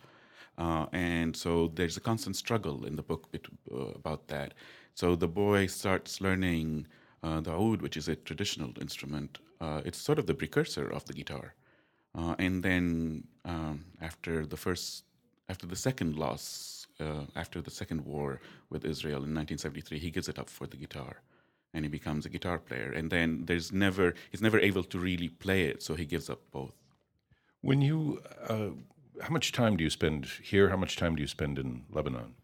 Uh, 0.57 0.85
and 0.91 1.35
so 1.35 1.71
there's 1.73 1.97
a 1.97 2.01
constant 2.01 2.35
struggle 2.35 2.85
in 2.85 2.95
the 2.95 3.01
book 3.01 3.31
bit, 3.31 3.47
uh, 3.73 3.85
about 3.95 4.27
that. 4.27 4.53
So 4.93 5.15
the 5.15 5.27
boy 5.27 5.65
starts 5.65 6.21
learning 6.21 6.87
the 7.23 7.51
oud, 7.51 7.81
which 7.81 7.97
is 7.97 8.07
a 8.07 8.15
traditional 8.15 8.71
instrument. 8.79 9.39
it's 9.85 9.99
sort 9.99 10.19
of 10.19 10.25
the 10.25 10.33
precursor 10.33 10.87
of 10.87 11.05
the 11.05 11.13
guitar. 11.13 11.53
Uh, 12.17 12.35
and 12.39 12.63
then 12.63 13.23
um, 13.45 13.85
after 14.01 14.45
the 14.45 14.57
first, 14.57 15.03
after 15.49 15.65
the 15.65 15.75
second 15.75 16.15
loss, 16.15 16.87
uh, 16.99 17.25
after 17.35 17.61
the 17.61 17.71
second 17.71 18.05
war 18.05 18.41
with 18.69 18.85
Israel 18.85 19.23
in 19.23 19.33
1973, 19.33 19.99
he 19.99 20.11
gives 20.11 20.27
it 20.27 20.37
up 20.37 20.49
for 20.49 20.67
the 20.67 20.77
guitar, 20.77 21.21
and 21.73 21.85
he 21.85 21.89
becomes 21.89 22.25
a 22.25 22.29
guitar 22.29 22.59
player. 22.59 22.91
And 22.91 23.09
then 23.09 23.45
there's 23.45 23.71
never, 23.71 24.13
he's 24.29 24.41
never 24.41 24.59
able 24.59 24.83
to 24.83 24.99
really 24.99 25.29
play 25.29 25.63
it, 25.63 25.81
so 25.81 25.95
he 25.95 26.05
gives 26.05 26.29
up 26.29 26.41
both. 26.51 26.73
When 27.61 27.81
you, 27.81 28.21
uh, 28.47 28.71
how 29.21 29.29
much 29.29 29.51
time 29.51 29.77
do 29.77 29.83
you 29.83 29.89
spend 29.89 30.25
here? 30.43 30.69
How 30.69 30.77
much 30.77 30.97
time 30.97 31.15
do 31.15 31.21
you 31.21 31.27
spend 31.27 31.57
in 31.59 31.83
Lebanon? 31.91 32.35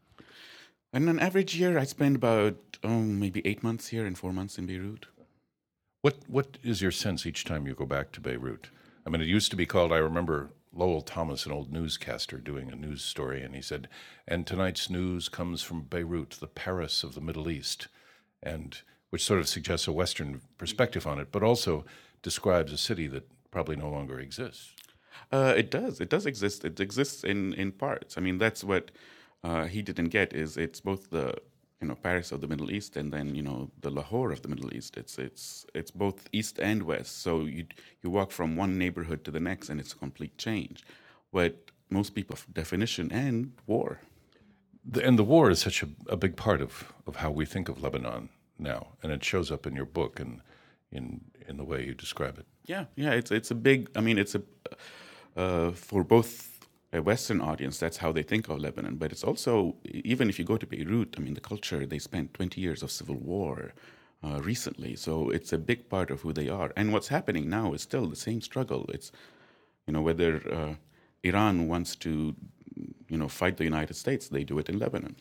In 0.94 1.10
an 1.10 1.20
average 1.20 1.56
year, 1.56 1.78
I 1.78 1.84
spend 1.84 2.16
about 2.16 2.56
oh, 2.84 3.02
maybe 3.02 3.42
eight 3.46 3.62
months 3.62 3.90
here 3.90 4.06
and 4.06 4.18
four 4.18 4.32
months 4.32 4.58
in 4.58 4.66
Beirut. 4.66 5.08
What 6.02 6.18
What 6.28 6.58
is 6.64 6.82
your 6.82 6.92
sense 6.92 7.26
each 7.26 7.44
time 7.44 7.68
you 7.68 7.74
go 7.74 7.86
back 7.86 8.12
to 8.14 8.22
Beirut? 8.22 8.70
I 9.08 9.10
mean, 9.10 9.22
it 9.22 9.28
used 9.28 9.52
to 9.52 9.58
be 9.58 9.66
called, 9.66 9.94
I 9.94 10.00
remember 10.00 10.50
Lowell 10.74 11.02
Thomas, 11.02 11.46
an 11.46 11.54
old 11.54 11.72
newscaster, 11.72 12.38
doing 12.40 12.70
a 12.70 12.76
news 12.76 13.02
story, 13.02 13.42
and 13.42 13.56
he 13.56 13.62
said, 13.62 13.88
"And 14.28 14.46
tonight's 14.46 14.90
news 14.90 15.30
comes 15.30 15.64
from 15.64 15.84
Beirut, 15.84 16.32
the 16.32 16.48
Paris 16.48 17.06
of 17.06 17.16
the 17.16 17.22
Middle 17.22 17.50
East," 17.50 17.88
and 18.44 18.78
which 19.10 19.24
sort 19.24 19.40
of 19.40 19.48
suggests 19.48 19.88
a 19.88 19.94
Western 19.94 20.42
perspective 20.58 21.08
on 21.08 21.20
it, 21.20 21.32
but 21.32 21.42
also 21.42 21.86
describes 22.22 22.74
a 22.74 22.78
city 22.78 23.08
that 23.08 23.30
probably 23.50 23.78
no 23.78 23.90
longer 23.90 24.20
exists. 24.20 24.76
Uh, 25.32 25.54
it 25.56 25.72
does. 25.72 26.02
It 26.02 26.10
does 26.10 26.26
exist. 26.26 26.66
It 26.66 26.82
exists 26.82 27.24
in 27.24 27.54
in 27.54 27.72
parts. 27.72 28.18
I 28.18 28.22
mean, 28.22 28.38
that's 28.38 28.62
what 28.62 28.92
uh, 29.42 29.68
he 29.68 29.82
didn't 29.82 30.10
get. 30.10 30.34
Is 30.34 30.58
it's 30.58 30.82
both 30.82 31.12
the 31.12 31.34
you 31.82 31.88
know 31.88 31.96
Paris 31.96 32.32
of 32.32 32.42
the 32.42 32.48
Middle 32.48 32.72
East 32.72 32.98
and 32.98 33.12
then 33.12 33.36
you 33.36 33.44
know 33.44 33.70
the 33.82 33.90
Lahore 33.90 34.32
of 34.32 34.42
the 34.42 34.48
Middle 34.48 34.74
East. 34.74 34.98
It's 34.98 35.18
it's 35.18 35.66
it's 35.74 35.92
both 35.92 36.28
east 36.32 36.60
and 36.60 36.84
west. 36.84 37.22
So 37.22 37.42
you 37.42 37.66
you 38.02 38.10
walk 38.10 38.32
from 38.32 38.56
one 38.56 38.78
neighborhood 38.78 39.24
to 39.26 39.32
the 39.32 39.40
next, 39.40 39.70
and 39.70 39.80
it's 39.80 39.94
a 39.94 39.98
complete 39.98 40.38
change. 40.38 40.84
But 41.32 41.72
most 41.90 42.16
people 42.16 42.38
definition 42.54 43.12
and 43.12 43.54
war. 43.66 44.00
The, 44.90 45.06
and 45.06 45.20
the 45.20 45.24
war 45.24 45.50
is 45.50 45.60
such 45.60 45.84
a, 45.84 45.90
a 46.08 46.16
big 46.16 46.38
part 46.38 46.62
of, 46.62 46.94
of 47.06 47.18
how 47.18 47.30
we 47.30 47.46
think 47.46 47.68
of 47.68 47.84
Lebanon 47.84 48.30
now, 48.58 48.88
and 49.04 49.12
it 49.12 49.24
shows 49.24 49.52
up 49.52 49.68
in 49.68 49.76
your 49.76 49.86
book 49.86 50.20
and 50.20 50.42
in 50.92 51.22
in 51.48 51.58
the 51.58 51.64
way 51.64 51.86
you 51.86 51.94
describe 51.94 52.38
it. 52.40 52.46
Yeah, 52.66 52.86
yeah, 52.96 53.12
it's 53.12 53.32
it's 53.32 53.52
a 53.52 53.56
big. 53.56 53.90
I 53.96 54.02
mean, 54.02 54.18
it's 54.18 54.36
a 54.36 54.42
uh, 55.36 55.72
for 55.72 56.04
both 56.04 56.57
a 56.94 57.02
Western 57.02 57.42
audience, 57.42 57.78
that's 57.80 57.98
how 57.98 58.12
they 58.12 58.24
think 58.24 58.48
of 58.48 58.60
Lebanon. 58.60 58.96
But 58.96 59.12
it's 59.12 59.24
also, 59.24 59.76
even 59.84 60.30
if 60.30 60.40
you 60.40 60.46
go 60.46 60.58
to 60.58 60.66
Beirut, 60.66 61.16
I 61.18 61.22
mean, 61.22 61.34
the 61.34 61.42
culture, 61.42 61.86
they 61.86 62.00
spent 62.00 62.34
20 62.34 62.62
years 62.62 62.82
of 62.82 62.92
civil 62.92 63.16
war 63.16 63.74
uh, 64.24 64.40
recently. 64.42 64.96
So 64.96 65.30
it's 65.30 65.52
a 65.52 65.58
big 65.58 65.90
part 65.90 66.10
of 66.10 66.22
who 66.22 66.34
they 66.34 66.50
are. 66.50 66.72
And 66.76 66.94
what's 66.94 67.10
happening 67.10 67.50
now 67.50 67.74
is 67.74 67.82
still 67.82 68.08
the 68.08 68.16
same 68.16 68.42
struggle. 68.42 68.86
It's, 68.90 69.12
you 69.86 69.94
know, 69.94 70.02
whether 70.02 70.42
uh, 70.52 70.76
Iran 71.24 71.68
wants 71.68 71.96
to, 71.98 72.36
you 73.10 73.18
know, 73.18 73.28
fight 73.28 73.58
the 73.58 73.64
United 73.64 73.96
States, 73.96 74.30
they 74.30 74.44
do 74.44 74.58
it 74.60 74.70
in 74.70 74.80
Lebanon. 74.80 75.18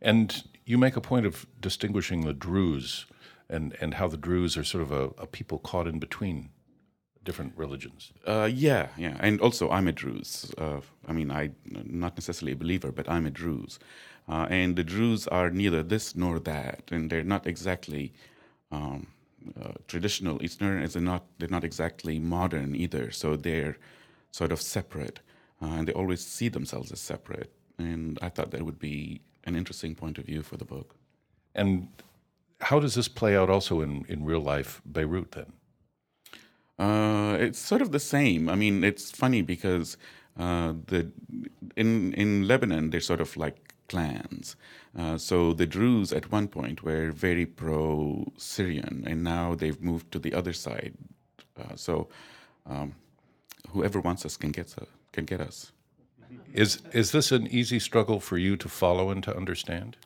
And 0.00 0.42
you 0.66 0.76
make 0.78 0.96
a 0.96 1.00
point 1.00 1.26
of 1.26 1.46
distinguishing 1.60 2.22
the 2.22 2.32
Druze 2.32 3.06
and, 3.48 3.76
and 3.80 3.94
how 3.94 4.08
the 4.08 4.16
Druze 4.16 4.56
are 4.56 4.64
sort 4.64 4.82
of 4.82 4.92
a, 4.92 5.04
a 5.18 5.26
people 5.26 5.58
caught 5.58 5.86
in 5.86 5.98
between 5.98 6.50
different 7.24 7.52
religions. 7.56 8.12
Uh, 8.26 8.48
yeah, 8.52 8.88
yeah, 8.96 9.16
and 9.20 9.40
also 9.40 9.70
I'm 9.70 9.88
a 9.88 9.92
Druze. 9.92 10.52
Uh, 10.58 10.80
I 11.06 11.12
mean, 11.12 11.30
I'm 11.30 11.54
not 11.64 12.16
necessarily 12.16 12.52
a 12.52 12.56
believer, 12.56 12.92
but 12.92 13.08
I'm 13.08 13.26
a 13.26 13.30
Druze, 13.30 13.78
uh, 14.28 14.46
and 14.50 14.76
the 14.76 14.84
Druze 14.84 15.26
are 15.28 15.50
neither 15.50 15.82
this 15.82 16.16
nor 16.16 16.38
that, 16.40 16.82
and 16.90 17.10
they're 17.10 17.24
not 17.24 17.46
exactly 17.46 18.12
um, 18.70 19.06
uh, 19.60 19.72
traditional 19.88 20.42
Eastern, 20.42 20.82
as 20.82 20.92
they're 20.94 21.02
not 21.02 21.24
they're 21.38 21.48
not 21.48 21.64
exactly 21.64 22.18
modern 22.18 22.74
either. 22.74 23.10
So 23.10 23.36
they're 23.36 23.76
sort 24.30 24.52
of 24.52 24.60
separate, 24.60 25.20
uh, 25.60 25.66
and 25.66 25.88
they 25.88 25.92
always 25.92 26.24
see 26.24 26.48
themselves 26.48 26.92
as 26.92 27.00
separate. 27.00 27.52
And 27.78 28.18
I 28.22 28.28
thought 28.28 28.50
that 28.50 28.62
would 28.62 28.78
be 28.78 29.20
an 29.44 29.56
interesting 29.56 29.94
point 29.94 30.18
of 30.18 30.24
view 30.24 30.42
for 30.42 30.56
the 30.56 30.64
book. 30.64 30.94
And 31.54 31.88
how 32.60 32.78
does 32.80 32.94
this 32.94 33.08
play 33.08 33.36
out 33.36 33.50
also 33.50 33.80
in, 33.80 34.04
in 34.08 34.24
real 34.24 34.40
life 34.40 34.80
Beirut 34.86 35.32
then? 35.32 35.52
Uh, 36.78 37.36
it's 37.38 37.58
sort 37.58 37.82
of 37.82 37.92
the 37.92 38.00
same. 38.00 38.48
I 38.48 38.54
mean, 38.54 38.84
it's 38.84 39.10
funny 39.10 39.42
because 39.42 39.96
uh, 40.38 40.74
the 40.86 41.10
in 41.76 42.12
in 42.14 42.48
Lebanon 42.48 42.90
they're 42.90 43.00
sort 43.00 43.20
of 43.20 43.36
like 43.36 43.74
clans. 43.88 44.56
Uh, 44.98 45.18
so 45.18 45.52
the 45.52 45.66
Druze 45.66 46.12
at 46.12 46.32
one 46.32 46.48
point 46.48 46.82
were 46.82 47.10
very 47.12 47.46
pro 47.46 48.32
Syrian, 48.36 49.04
and 49.06 49.22
now 49.22 49.54
they've 49.54 49.80
moved 49.80 50.10
to 50.12 50.18
the 50.18 50.34
other 50.34 50.52
side. 50.52 50.94
Uh, 51.60 51.76
so 51.76 52.08
um, 52.66 52.94
whoever 53.70 54.00
wants 54.00 54.24
us 54.24 54.36
can 54.36 54.52
get 54.52 54.74
uh, 54.80 54.86
can 55.12 55.24
get 55.24 55.40
us. 55.40 55.72
Is 56.54 56.82
is 56.92 57.12
this 57.12 57.32
an 57.32 57.46
easy 57.48 57.78
struggle 57.78 58.20
for 58.20 58.38
you 58.38 58.56
to 58.56 58.68
follow 58.68 59.10
and 59.10 59.22
to 59.24 59.36
understand? 59.36 59.96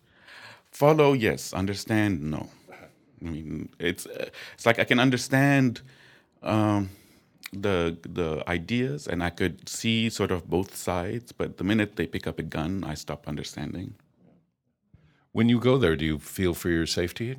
Follow, 0.73 1.13
yes. 1.13 1.53
Understand, 1.53 2.23
no. 2.23 2.51
I 3.25 3.25
mean, 3.25 3.69
it's 3.79 4.07
uh, 4.07 4.29
it's 4.55 4.67
like 4.67 4.79
I 4.79 4.85
can 4.85 4.99
understand 5.01 5.81
um, 6.47 6.91
the 7.53 7.97
the 8.03 8.43
ideas, 8.49 9.07
and 9.07 9.23
I 9.23 9.31
could 9.31 9.69
see 9.69 10.09
sort 10.11 10.31
of 10.31 10.49
both 10.49 10.75
sides. 10.77 11.33
But 11.33 11.59
the 11.59 11.65
minute 11.65 11.97
they 11.97 12.07
pick 12.07 12.27
up 12.27 12.39
a 12.39 12.43
gun, 12.43 12.85
I 12.85 12.95
stop 12.95 13.29
understanding. 13.29 13.95
When 15.33 15.49
you 15.49 15.61
go 15.61 15.77
there, 15.77 15.97
do 15.97 16.05
you 16.05 16.19
feel 16.19 16.55
for 16.55 16.71
your 16.71 16.87
safety? 16.87 17.37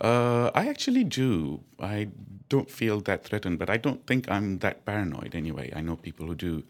Uh, 0.00 0.50
I 0.54 0.68
actually 0.68 1.04
do. 1.04 1.60
I 1.78 2.08
don't 2.48 2.70
feel 2.70 3.00
that 3.00 3.24
threatened, 3.24 3.58
but 3.58 3.70
I 3.70 3.76
don't 3.76 4.06
think 4.06 4.30
I'm 4.30 4.58
that 4.58 4.84
paranoid 4.84 5.34
anyway. 5.34 5.72
I 5.74 5.80
know 5.80 5.96
people 5.96 6.26
who 6.26 6.34
do. 6.34 6.64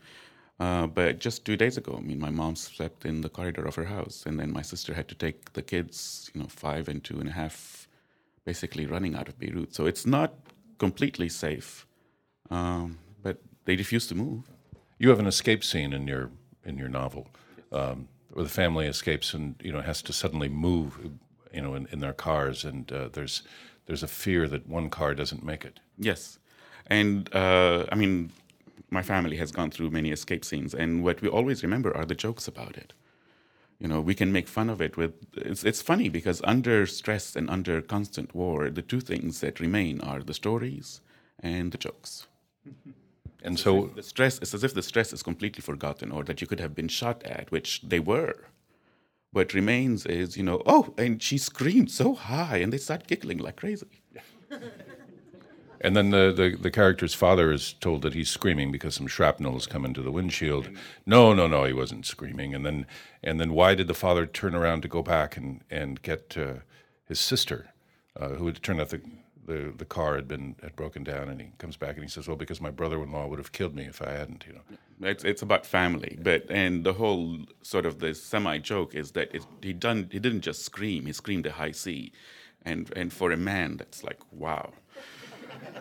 Uh, 0.60 0.86
but 0.86 1.20
just 1.20 1.44
two 1.44 1.56
days 1.56 1.76
ago, 1.76 1.94
I 1.96 2.00
mean, 2.00 2.18
my 2.18 2.30
mom 2.30 2.56
slept 2.56 3.06
in 3.06 3.20
the 3.20 3.28
corridor 3.28 3.64
of 3.64 3.76
her 3.76 3.84
house, 3.84 4.24
and 4.26 4.40
then 4.40 4.52
my 4.52 4.62
sister 4.62 4.92
had 4.92 5.06
to 5.08 5.14
take 5.14 5.52
the 5.52 5.62
kids, 5.62 6.30
you 6.34 6.40
know, 6.40 6.48
five 6.48 6.88
and 6.88 7.04
two 7.04 7.20
and 7.20 7.28
a 7.28 7.32
half, 7.32 7.86
basically 8.44 8.86
running 8.86 9.14
out 9.14 9.28
of 9.28 9.38
Beirut. 9.38 9.74
So 9.74 9.86
it's 9.86 10.04
not 10.04 10.34
completely 10.78 11.28
safe, 11.28 11.86
um, 12.50 12.98
but 13.22 13.38
they 13.64 13.76
refuse 13.76 14.06
to 14.08 14.14
move. 14.14 14.44
You 14.98 15.10
have 15.10 15.18
an 15.18 15.26
escape 15.26 15.62
scene 15.64 15.92
in 15.92 16.08
your 16.08 16.30
in 16.64 16.78
your 16.78 16.88
novel, 16.88 17.28
um, 17.72 18.08
where 18.32 18.44
the 18.44 18.50
family 18.50 18.86
escapes 18.86 19.34
and 19.34 19.54
you 19.62 19.72
know 19.72 19.80
has 19.80 20.02
to 20.02 20.12
suddenly 20.12 20.48
move, 20.48 20.98
you 21.52 21.62
know, 21.62 21.74
in, 21.74 21.86
in 21.92 22.00
their 22.00 22.12
cars, 22.12 22.64
and 22.64 22.90
uh, 22.92 23.08
there's 23.12 23.42
there's 23.86 24.02
a 24.02 24.08
fear 24.08 24.48
that 24.48 24.68
one 24.68 24.90
car 24.90 25.14
doesn't 25.14 25.44
make 25.44 25.64
it. 25.64 25.80
Yes, 25.98 26.38
and 26.86 27.34
uh, 27.34 27.86
I 27.92 27.94
mean, 27.94 28.30
my 28.90 29.02
family 29.02 29.36
has 29.36 29.50
gone 29.50 29.70
through 29.70 29.90
many 29.90 30.10
escape 30.10 30.44
scenes, 30.44 30.74
and 30.74 31.04
what 31.04 31.20
we 31.22 31.28
always 31.28 31.62
remember 31.62 31.96
are 31.96 32.04
the 32.04 32.14
jokes 32.14 32.48
about 32.48 32.76
it. 32.76 32.92
You 33.78 33.86
know, 33.86 34.00
we 34.00 34.14
can 34.14 34.32
make 34.32 34.48
fun 34.48 34.68
of 34.68 34.80
it 34.80 34.96
with. 34.96 35.12
It's, 35.36 35.62
it's 35.62 35.82
funny 35.82 36.08
because 36.08 36.40
under 36.44 36.84
stress 36.86 37.36
and 37.36 37.48
under 37.48 37.80
constant 37.80 38.34
war, 38.34 38.70
the 38.70 38.82
two 38.82 39.00
things 39.00 39.40
that 39.40 39.60
remain 39.60 40.00
are 40.00 40.20
the 40.20 40.34
stories 40.34 41.00
and 41.40 41.72
the 41.72 41.78
jokes. 41.78 42.26
And 43.44 43.56
so 43.56 43.92
the 43.94 44.02
stress 44.02 44.38
it's 44.38 44.52
as 44.52 44.64
if 44.64 44.74
the 44.74 44.82
stress 44.82 45.12
is 45.12 45.22
completely 45.22 45.62
forgotten, 45.62 46.10
or 46.10 46.24
that 46.24 46.40
you 46.40 46.48
could 46.48 46.58
have 46.58 46.74
been 46.74 46.88
shot 46.88 47.22
at, 47.22 47.52
which 47.52 47.82
they 47.82 48.00
were. 48.00 48.46
What 49.30 49.54
remains 49.54 50.04
is, 50.06 50.36
you 50.36 50.42
know, 50.42 50.60
oh, 50.66 50.92
and 50.98 51.22
she 51.22 51.38
screamed 51.38 51.90
so 51.90 52.14
high, 52.14 52.56
and 52.56 52.72
they 52.72 52.78
start 52.78 53.06
giggling 53.06 53.38
like 53.38 53.54
crazy. 53.56 54.02
And 55.80 55.96
then 55.96 56.10
the, 56.10 56.32
the, 56.32 56.56
the, 56.60 56.70
character's 56.70 57.14
father 57.14 57.52
is 57.52 57.74
told 57.74 58.02
that 58.02 58.14
he's 58.14 58.30
screaming 58.30 58.72
because 58.72 58.96
some 58.96 59.06
shrapnel 59.06 59.52
has 59.52 59.66
come 59.66 59.84
into 59.84 60.02
the 60.02 60.10
windshield. 60.10 60.68
No, 61.06 61.32
no, 61.32 61.46
no, 61.46 61.64
he 61.64 61.72
wasn't 61.72 62.06
screaming. 62.06 62.54
And 62.54 62.66
then 62.66 62.86
and 63.22 63.40
then 63.40 63.52
why 63.52 63.74
did 63.74 63.88
the 63.88 63.94
father 63.94 64.26
turn 64.26 64.54
around 64.54 64.82
to 64.82 64.88
go 64.88 65.02
back 65.02 65.36
and 65.36 65.62
and 65.70 66.02
get 66.02 66.36
uh, 66.36 66.60
his 67.06 67.20
sister, 67.20 67.68
uh, 68.18 68.30
who 68.30 68.46
had 68.46 68.62
turned 68.62 68.80
out 68.80 68.90
the, 68.90 69.00
the 69.46 69.72
the 69.76 69.84
car 69.84 70.16
had 70.16 70.26
been 70.26 70.56
had 70.62 70.74
broken 70.74 71.04
down, 71.04 71.28
and 71.28 71.40
he 71.40 71.50
comes 71.58 71.76
back 71.76 71.94
and 71.94 72.02
he 72.02 72.10
says, 72.10 72.26
well, 72.26 72.36
because 72.36 72.60
my 72.60 72.70
brother-in-law 72.70 73.26
would 73.28 73.38
have 73.38 73.52
killed 73.52 73.74
me 73.74 73.84
if 73.84 74.02
I 74.02 74.10
hadn't, 74.10 74.44
you 74.46 74.54
know. 74.54 75.08
It's 75.08 75.22
it's 75.24 75.42
about 75.42 75.64
family, 75.64 76.18
but 76.20 76.50
and 76.50 76.84
the 76.84 76.92
whole 76.92 77.38
sort 77.62 77.86
of 77.86 78.00
the 78.00 78.14
semi 78.14 78.58
joke 78.58 78.94
is 78.94 79.12
that 79.12 79.34
it, 79.34 79.44
he 79.62 79.72
done 79.72 80.08
he 80.10 80.18
didn't 80.18 80.42
just 80.42 80.64
scream, 80.64 81.06
he 81.06 81.12
screamed 81.12 81.46
a 81.46 81.52
high 81.52 81.70
C, 81.70 82.12
and 82.62 82.92
and 82.96 83.12
for 83.12 83.30
a 83.30 83.36
man 83.36 83.76
that's 83.76 84.02
like 84.02 84.18
wow. 84.32 84.72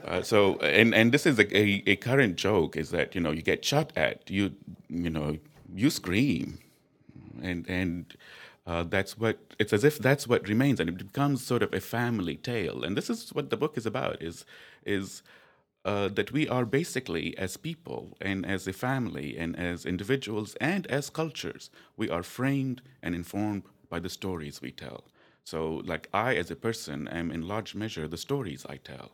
Uh, 0.05 0.21
so 0.21 0.55
and 0.59 0.95
and 0.95 1.11
this 1.11 1.25
is 1.25 1.37
a, 1.37 1.57
a, 1.57 1.83
a, 1.85 1.95
current 1.97 2.37
joke 2.37 2.77
is 2.77 2.91
that 2.91 3.13
you 3.13 3.19
know 3.19 3.31
you 3.31 3.41
get 3.41 3.65
shot 3.65 3.91
at 3.95 4.29
you 4.29 4.53
you 4.87 5.09
know 5.09 5.37
you 5.75 5.89
scream. 5.89 6.59
And 7.41 7.69
and 7.69 8.15
uh, 8.65 8.83
that's 8.83 9.17
what 9.17 9.37
it's 9.59 9.73
as 9.73 9.83
if 9.83 9.99
that's 9.99 10.27
what 10.27 10.47
remains 10.47 10.79
and 10.79 10.89
it 10.89 10.97
becomes 10.97 11.45
sort 11.45 11.61
of 11.63 11.73
a 11.73 11.79
family 11.79 12.35
tale. 12.35 12.83
And 12.83 12.97
this 12.97 13.09
is 13.09 13.33
what 13.33 13.49
the 13.49 13.57
book 13.57 13.77
is 13.77 13.85
about 13.85 14.21
is 14.21 14.45
is 14.85 15.23
uh, 15.85 16.09
that 16.09 16.31
we 16.31 16.47
are 16.47 16.65
basically 16.65 17.37
as 17.37 17.57
people 17.57 18.17
and 18.19 18.45
as 18.45 18.67
a 18.67 18.73
family 18.73 19.37
and 19.37 19.55
as 19.57 19.85
individuals 19.85 20.55
and 20.55 20.87
as 20.87 21.09
cultures 21.09 21.69
we 21.95 22.09
are 22.09 22.23
framed 22.23 22.81
and 23.01 23.15
informed 23.15 23.63
by 23.89 23.99
the 23.99 24.09
stories 24.09 24.61
we 24.61 24.71
tell. 24.71 25.03
So 25.43 25.81
like 25.85 26.09
i 26.13 26.35
as 26.35 26.49
a 26.51 26.55
person 26.55 27.07
am 27.07 27.31
in 27.31 27.47
large 27.47 27.75
measure 27.75 28.07
the 28.07 28.17
stories 28.17 28.65
i 28.69 28.77
tell 28.77 29.11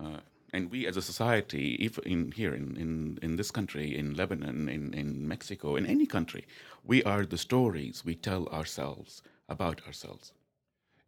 uh, 0.00 0.20
and 0.52 0.70
we 0.70 0.86
as 0.86 0.96
a 0.96 1.02
society, 1.02 1.74
if 1.74 1.98
in 1.98 2.32
here 2.32 2.54
in, 2.54 2.76
in, 2.76 3.18
in 3.22 3.36
this 3.36 3.50
country, 3.50 3.96
in 3.96 4.14
Lebanon, 4.14 4.68
in, 4.68 4.92
in 4.94 5.28
Mexico, 5.28 5.76
in 5.76 5.86
any 5.86 6.06
country, 6.06 6.44
we 6.84 7.02
are 7.04 7.24
the 7.24 7.38
stories 7.38 8.04
we 8.04 8.14
tell 8.14 8.48
ourselves 8.48 9.22
about 9.48 9.80
ourselves. 9.86 10.32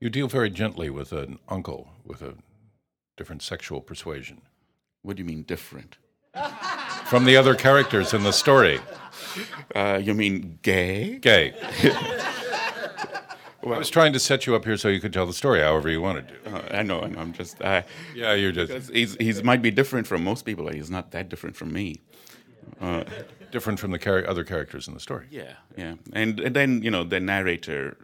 You 0.00 0.10
deal 0.10 0.28
very 0.28 0.50
gently 0.50 0.90
with 0.90 1.12
an 1.12 1.38
uncle 1.48 1.90
with 2.04 2.22
a 2.22 2.34
different 3.16 3.42
sexual 3.42 3.80
persuasion. 3.80 4.42
What 5.02 5.16
do 5.16 5.22
you 5.22 5.28
mean 5.28 5.42
different? 5.42 5.96
From 7.06 7.24
the 7.24 7.36
other 7.36 7.54
characters 7.54 8.14
in 8.14 8.22
the 8.22 8.32
story. 8.32 8.80
Uh, 9.74 10.00
you 10.02 10.14
mean 10.14 10.58
gay? 10.62 11.18
Gay. 11.18 11.54
I 13.64 13.78
was 13.78 13.90
trying 13.90 14.12
to 14.12 14.18
set 14.18 14.46
you 14.46 14.54
up 14.56 14.64
here 14.64 14.76
so 14.76 14.88
you 14.88 15.00
could 15.00 15.12
tell 15.12 15.26
the 15.26 15.32
story 15.32 15.60
however 15.60 15.88
you 15.88 16.00
wanted 16.00 16.28
to. 16.28 16.54
Uh, 16.54 16.78
I 16.78 16.82
know, 16.82 17.00
and 17.00 17.16
I'm 17.18 17.32
just. 17.32 17.60
Uh, 17.62 17.82
Yeah, 18.14 18.34
you're 18.34 18.52
just 18.52 18.90
he's 18.92 19.16
he's 19.16 19.42
might 19.42 19.62
be 19.62 19.70
different 19.70 20.06
from 20.06 20.24
most 20.24 20.44
people. 20.44 20.64
but 20.64 20.74
He's 20.74 20.90
not 20.90 21.10
that 21.12 21.28
different 21.28 21.56
from 21.56 21.72
me. 21.72 22.00
different 23.50 23.78
from 23.78 23.90
the 23.92 23.98
char- 23.98 24.26
other 24.28 24.44
characters 24.44 24.88
in 24.88 24.94
the 24.94 25.00
story. 25.00 25.26
Yeah, 25.30 25.54
yeah, 25.76 25.94
and, 26.12 26.40
and 26.40 26.56
then 26.56 26.82
you 26.82 26.90
know 26.90 27.04
the 27.04 27.20
narrator 27.20 27.96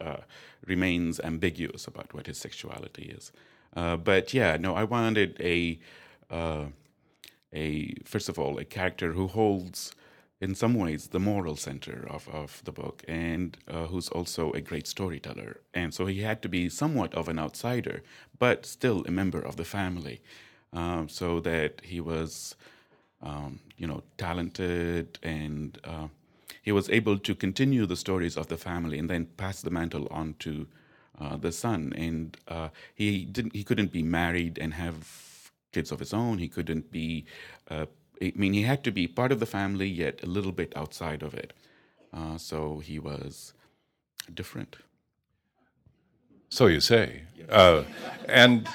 uh, 0.00 0.18
remains 0.66 1.20
ambiguous 1.20 1.86
about 1.86 2.12
what 2.12 2.26
his 2.26 2.38
sexuality 2.38 3.14
is. 3.16 3.32
Uh, 3.74 3.96
but 3.96 4.34
yeah, 4.34 4.56
no, 4.58 4.74
I 4.74 4.84
wanted 4.84 5.36
a 5.40 5.78
uh, 6.30 6.66
a 7.52 7.94
first 8.04 8.28
of 8.28 8.38
all 8.38 8.58
a 8.58 8.64
character 8.64 9.12
who 9.12 9.28
holds 9.28 9.92
in 10.40 10.54
some 10.54 10.74
ways 10.74 11.08
the 11.08 11.20
moral 11.20 11.56
center 11.56 12.06
of, 12.10 12.28
of 12.28 12.62
the 12.64 12.72
book 12.72 13.02
and 13.08 13.56
uh, 13.68 13.86
who's 13.86 14.08
also 14.10 14.52
a 14.52 14.60
great 14.60 14.86
storyteller. 14.86 15.60
And 15.72 15.94
so 15.94 16.06
he 16.06 16.20
had 16.20 16.42
to 16.42 16.48
be 16.48 16.68
somewhat 16.68 17.14
of 17.14 17.28
an 17.28 17.38
outsider 17.38 18.02
but 18.38 18.66
still 18.66 19.04
a 19.06 19.10
member 19.10 19.40
of 19.40 19.56
the 19.56 19.64
family 19.64 20.20
um, 20.72 21.08
so 21.08 21.40
that 21.40 21.80
he 21.82 22.00
was 22.00 22.54
um, 23.22 23.60
you 23.78 23.86
know 23.86 24.02
talented 24.18 25.18
and 25.22 25.78
uh, 25.84 26.08
he 26.62 26.72
was 26.72 26.90
able 26.90 27.18
to 27.18 27.34
continue 27.34 27.86
the 27.86 27.96
stories 27.96 28.36
of 28.36 28.48
the 28.48 28.56
family 28.56 28.98
and 28.98 29.08
then 29.08 29.26
pass 29.36 29.62
the 29.62 29.70
mantle 29.70 30.06
on 30.10 30.34
to 30.40 30.66
uh, 31.18 31.36
the 31.36 31.52
son. 31.52 31.92
And 31.96 32.36
uh, 32.48 32.68
he 32.94 33.24
didn't 33.24 33.54
he 33.54 33.64
couldn't 33.64 33.92
be 33.92 34.02
married 34.02 34.58
and 34.58 34.74
have 34.74 35.52
kids 35.72 35.92
of 35.92 35.98
his 35.98 36.12
own. 36.12 36.38
He 36.38 36.48
couldn't 36.48 36.90
be 36.90 37.24
uh, 37.70 37.86
I 38.22 38.32
mean, 38.34 38.52
he 38.52 38.62
had 38.62 38.82
to 38.84 38.90
be 38.90 39.06
part 39.06 39.32
of 39.32 39.40
the 39.40 39.46
family, 39.46 39.88
yet 39.88 40.22
a 40.22 40.26
little 40.26 40.52
bit 40.52 40.72
outside 40.76 41.22
of 41.22 41.34
it. 41.34 41.52
Uh, 42.12 42.38
so 42.38 42.78
he 42.78 42.98
was 42.98 43.52
different. 44.32 44.76
So 46.48 46.66
you 46.66 46.80
say. 46.80 47.22
Uh, 47.50 47.84
and 48.28 48.68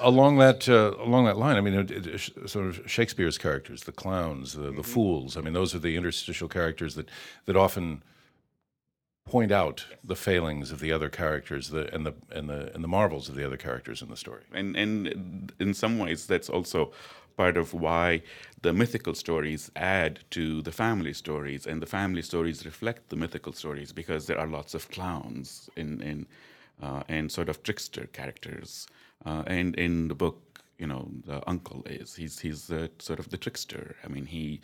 along 0.00 0.38
that 0.38 0.68
uh, 0.68 0.94
along 0.98 1.24
that 1.26 1.38
line, 1.38 1.56
I 1.56 1.60
mean, 1.60 1.74
it, 1.74 1.90
it, 1.90 2.48
sort 2.48 2.66
of 2.66 2.90
Shakespeare's 2.90 3.38
characters, 3.38 3.84
the 3.84 3.92
clowns, 3.92 4.54
the, 4.54 4.70
the 4.70 4.82
fools. 4.82 5.36
I 5.36 5.40
mean, 5.40 5.54
those 5.54 5.74
are 5.74 5.78
the 5.78 5.96
interstitial 5.96 6.48
characters 6.48 6.94
that 6.94 7.08
that 7.46 7.56
often 7.56 8.02
point 9.24 9.50
out 9.50 9.86
the 10.04 10.14
failings 10.14 10.70
of 10.70 10.80
the 10.80 10.92
other 10.92 11.08
characters, 11.08 11.70
the 11.70 11.92
and 11.94 12.06
the 12.06 12.14
and 12.30 12.48
the 12.48 12.72
and 12.74 12.84
the 12.84 12.88
marvels 12.88 13.28
of 13.28 13.34
the 13.34 13.44
other 13.44 13.56
characters 13.56 14.02
in 14.02 14.08
the 14.08 14.16
story. 14.16 14.42
And 14.52 14.76
and 14.76 15.52
in 15.58 15.74
some 15.74 15.98
ways, 15.98 16.26
that's 16.26 16.48
also 16.48 16.92
part 17.36 17.56
of 17.56 17.74
why 17.74 18.22
the 18.66 18.72
mythical 18.72 19.14
stories 19.14 19.70
add 19.76 20.18
to 20.30 20.60
the 20.60 20.72
family 20.72 21.12
stories, 21.12 21.66
and 21.68 21.80
the 21.80 21.86
family 21.86 22.20
stories 22.20 22.66
reflect 22.66 23.10
the 23.10 23.16
mythical 23.24 23.52
stories 23.52 23.92
because 23.92 24.26
there 24.26 24.40
are 24.40 24.48
lots 24.48 24.74
of 24.74 24.90
clowns 24.90 25.70
in 25.76 26.02
in 26.10 26.26
uh, 26.82 27.02
and 27.08 27.30
sort 27.30 27.48
of 27.48 27.62
trickster 27.62 28.06
characters. 28.18 28.88
Uh, 29.24 29.44
and 29.46 29.76
in 29.76 30.08
the 30.08 30.16
book, 30.16 30.64
you 30.80 30.88
know, 30.88 31.08
the 31.24 31.38
uncle 31.48 31.84
is 31.86 32.16
he's 32.16 32.40
he's 32.40 32.68
uh, 32.72 32.88
sort 32.98 33.20
of 33.20 33.28
the 33.30 33.38
trickster. 33.44 33.94
I 34.04 34.08
mean, 34.08 34.26
he 34.26 34.60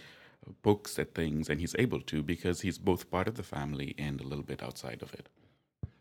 pokes 0.63 0.99
at 0.99 1.15
things, 1.15 1.49
and 1.49 1.61
he's 1.61 1.77
able 1.79 2.01
to 2.11 2.25
because 2.25 2.63
he's 2.63 2.79
both 2.79 3.09
part 3.09 3.29
of 3.29 3.37
the 3.37 3.45
family 3.57 3.95
and 3.99 4.21
a 4.21 4.27
little 4.31 4.49
bit 4.53 4.65
outside 4.65 5.01
of 5.03 5.15
it. 5.15 5.29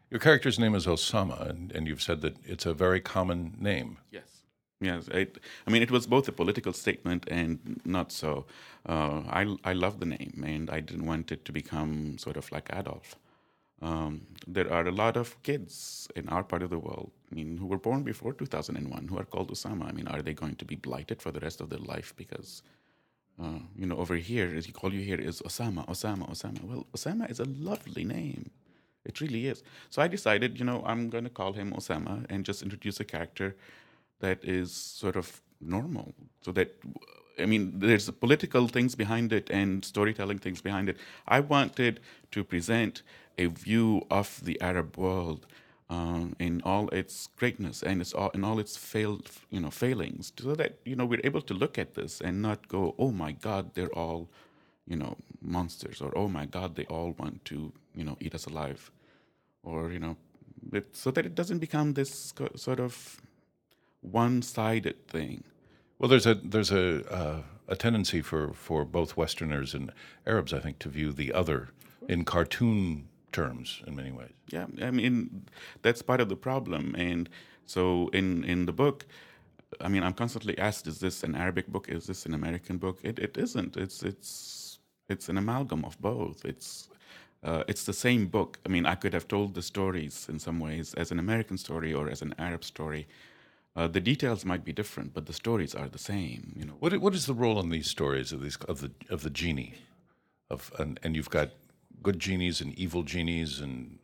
Your 0.10 0.20
character's 0.20 0.58
name 0.58 0.74
is 0.74 0.88
Osama, 0.88 1.40
and, 1.52 1.72
and 1.72 1.88
you've 1.88 2.02
said 2.02 2.22
that 2.22 2.36
it's 2.46 2.66
a 2.66 2.74
very 2.74 3.00
common 3.00 3.56
name. 3.60 4.00
Yes. 4.10 4.41
Yes. 4.82 5.08
It, 5.10 5.38
I 5.68 5.72
mean, 5.72 5.84
it 5.84 5.92
was 5.92 6.08
both 6.08 6.28
a 6.28 6.32
political 6.32 6.74
statement 6.74 7.26
and 7.30 7.80
not 7.86 8.12
so. 8.12 8.46
Uh, 8.86 9.22
I, 9.30 9.56
I 9.64 9.74
love 9.74 10.00
the 10.00 10.08
name, 10.08 10.44
and 10.46 10.70
I 10.72 10.80
didn't 10.80 11.06
want 11.06 11.32
it 11.32 11.46
to 11.46 11.52
become 11.52 12.18
sort 12.18 12.36
of 12.36 12.52
like 12.52 12.70
Adolf. 12.74 13.16
Um, 13.82 14.22
there 14.48 14.72
are 14.72 14.86
a 14.88 14.92
lot 14.92 15.18
of 15.18 15.42
kids 15.44 16.08
in 16.16 16.30
our 16.30 16.44
part 16.44 16.64
of 16.64 16.70
the 16.70 16.80
world, 16.80 17.12
I 17.32 17.36
mean, 17.36 17.58
who 17.58 17.66
were 17.66 17.80
born 17.80 18.04
before 18.04 18.34
2001 18.34 19.08
who 19.08 19.18
are 19.18 19.24
called 19.24 19.52
Osama. 19.52 19.88
I 19.88 19.92
mean, 19.92 20.08
are 20.08 20.22
they 20.22 20.34
going 20.34 20.56
to 20.56 20.66
be 20.66 20.76
blighted 20.76 21.22
for 21.22 21.32
the 21.32 21.40
rest 21.40 21.62
of 21.62 21.70
their 21.70 21.80
life 21.80 22.14
because, 22.16 22.62
uh, 23.42 23.60
you 23.76 23.88
know, 23.88 23.98
over 23.98 24.16
here, 24.16 24.54
as 24.56 24.68
you 24.68 24.74
call 24.74 24.94
you 24.94 25.02
here 25.02 25.20
is 25.20 25.42
Osama, 25.42 25.88
Osama, 25.88 26.30
Osama. 26.30 26.64
Well, 26.64 26.86
Osama 26.96 27.30
is 27.30 27.40
a 27.40 27.46
lovely 27.46 28.04
name. 28.04 28.52
It 29.04 29.20
really 29.20 29.48
is. 29.48 29.64
So 29.90 30.02
I 30.04 30.08
decided, 30.08 30.60
you 30.60 30.66
know, 30.66 30.84
I'm 30.86 31.10
going 31.10 31.24
to 31.24 31.32
call 31.32 31.54
him 31.54 31.72
Osama 31.72 32.28
and 32.30 32.46
just 32.46 32.62
introduce 32.62 33.00
a 33.00 33.04
character 33.04 33.56
that 34.22 34.44
is 34.44 34.72
sort 34.72 35.16
of 35.16 35.42
normal. 35.60 36.14
So 36.42 36.52
that, 36.54 36.76
I 37.40 37.46
mean, 37.46 37.80
there's 37.80 38.10
political 38.10 38.68
things 38.68 38.96
behind 38.96 39.34
it 39.34 39.50
and 39.50 39.84
storytelling 39.86 40.40
things 40.40 40.62
behind 40.62 40.90
it. 40.90 40.98
I 41.28 41.40
wanted 41.40 42.00
to 42.32 42.44
present 42.44 43.04
a 43.38 43.48
view 43.48 44.06
of 44.10 44.44
the 44.44 44.60
Arab 44.62 44.98
world 44.98 45.46
um, 45.92 46.36
in 46.40 46.62
all 46.64 46.88
its 46.90 47.28
greatness 47.36 47.84
and 47.84 48.02
its 48.02 48.14
all, 48.14 48.30
in 48.30 48.44
all 48.46 48.60
its 48.60 48.78
failed, 48.78 49.30
you 49.50 49.60
know, 49.60 49.70
failings, 49.70 50.32
so 50.40 50.56
that 50.56 50.78
you 50.86 50.96
know 50.96 51.06
we're 51.06 51.20
able 51.26 51.42
to 51.42 51.54
look 51.54 51.78
at 51.78 51.96
this 51.96 52.22
and 52.22 52.42
not 52.42 52.70
go, 52.70 52.96
"Oh 52.98 53.12
my 53.12 53.34
God, 53.34 53.74
they're 53.74 53.94
all, 53.94 54.30
you 54.88 54.96
know, 54.96 55.18
monsters," 55.42 56.00
or 56.02 56.18
"Oh 56.18 56.30
my 56.30 56.46
God, 56.46 56.76
they 56.76 56.86
all 56.86 57.12
want 57.20 57.44
to, 57.46 57.74
you 57.94 58.06
know, 58.06 58.16
eat 58.22 58.34
us 58.34 58.46
alive," 58.46 58.90
or 59.64 59.92
you 59.92 60.00
know, 60.00 60.16
it, 60.72 60.96
so 60.96 61.12
that 61.12 61.26
it 61.26 61.36
doesn't 61.36 61.60
become 61.60 61.94
this 61.94 62.34
sort 62.56 62.80
of 62.80 63.22
one-sided 64.02 65.08
thing. 65.08 65.44
Well, 65.98 66.10
there's 66.10 66.26
a 66.26 66.36
there's 66.36 66.72
a 66.72 67.10
uh, 67.14 67.42
a 67.68 67.76
tendency 67.76 68.22
for, 68.22 68.54
for 68.54 68.84
both 68.84 69.16
Westerners 69.16 69.74
and 69.74 69.92
Arabs, 70.28 70.54
I 70.54 70.60
think, 70.60 70.80
to 70.80 70.90
view 70.90 71.14
the 71.14 71.32
other 71.32 71.70
in 72.08 72.26
cartoon 72.26 73.08
terms 73.32 73.82
in 73.88 73.96
many 73.96 74.12
ways. 74.12 74.34
Yeah, 74.50 74.66
I 74.82 74.92
mean 74.92 75.46
that's 75.82 76.02
part 76.02 76.20
of 76.20 76.28
the 76.30 76.36
problem, 76.36 76.96
and 76.96 77.30
so 77.66 78.10
in 78.14 78.44
in 78.44 78.66
the 78.66 78.74
book, 78.74 79.06
I 79.80 79.88
mean 79.88 80.04
I'm 80.04 80.14
constantly 80.14 80.58
asked, 80.58 80.88
is 80.88 81.00
this 81.00 81.24
an 81.24 81.36
Arabic 81.36 81.68
book? 81.68 81.88
Is 81.88 82.08
this 82.08 82.26
an 82.26 82.34
American 82.34 82.78
book? 82.78 83.00
It 83.04 83.20
it 83.20 83.38
isn't. 83.38 83.78
It's 83.78 84.04
it's 84.04 84.80
it's 85.08 85.30
an 85.30 85.38
amalgam 85.38 85.86
of 85.86 86.02
both. 86.02 86.44
It's 86.44 86.90
uh, 87.44 87.64
it's 87.68 87.86
the 87.86 87.94
same 87.94 88.28
book. 88.28 88.60
I 88.66 88.70
mean, 88.70 88.86
I 88.86 88.96
could 88.96 89.14
have 89.14 89.28
told 89.28 89.54
the 89.54 89.62
stories 89.62 90.28
in 90.30 90.40
some 90.40 90.60
ways 90.60 90.94
as 90.96 91.12
an 91.12 91.20
American 91.20 91.58
story 91.58 91.94
or 91.94 92.10
as 92.10 92.22
an 92.22 92.36
Arab 92.38 92.64
story. 92.64 93.08
Uh, 93.76 93.88
the 93.88 94.02
details 94.02 94.44
might 94.44 94.66
be 94.66 94.74
different, 94.74 95.14
but 95.14 95.26
the 95.28 95.34
stories 95.34 95.74
are 95.74 95.88
the 95.88 95.98
same. 95.98 96.54
You 96.56 96.66
know, 96.66 96.76
What 96.80 96.98
what 97.00 97.16
is 97.16 97.26
the 97.26 97.34
role 97.34 97.60
in 97.60 97.70
these 97.70 97.90
stories 97.90 98.32
of 98.34 98.42
these 98.42 98.58
of 98.68 98.82
the 98.82 98.92
of 99.10 99.24
the 99.24 99.30
genie, 99.30 99.76
of 100.50 100.72
and, 100.78 101.00
and 101.04 101.16
you've 101.16 101.30
got 101.30 101.52
good 102.04 102.20
genies 102.20 102.62
and 102.62 102.78
evil 102.78 103.04
genies 103.04 103.60
and 103.60 104.00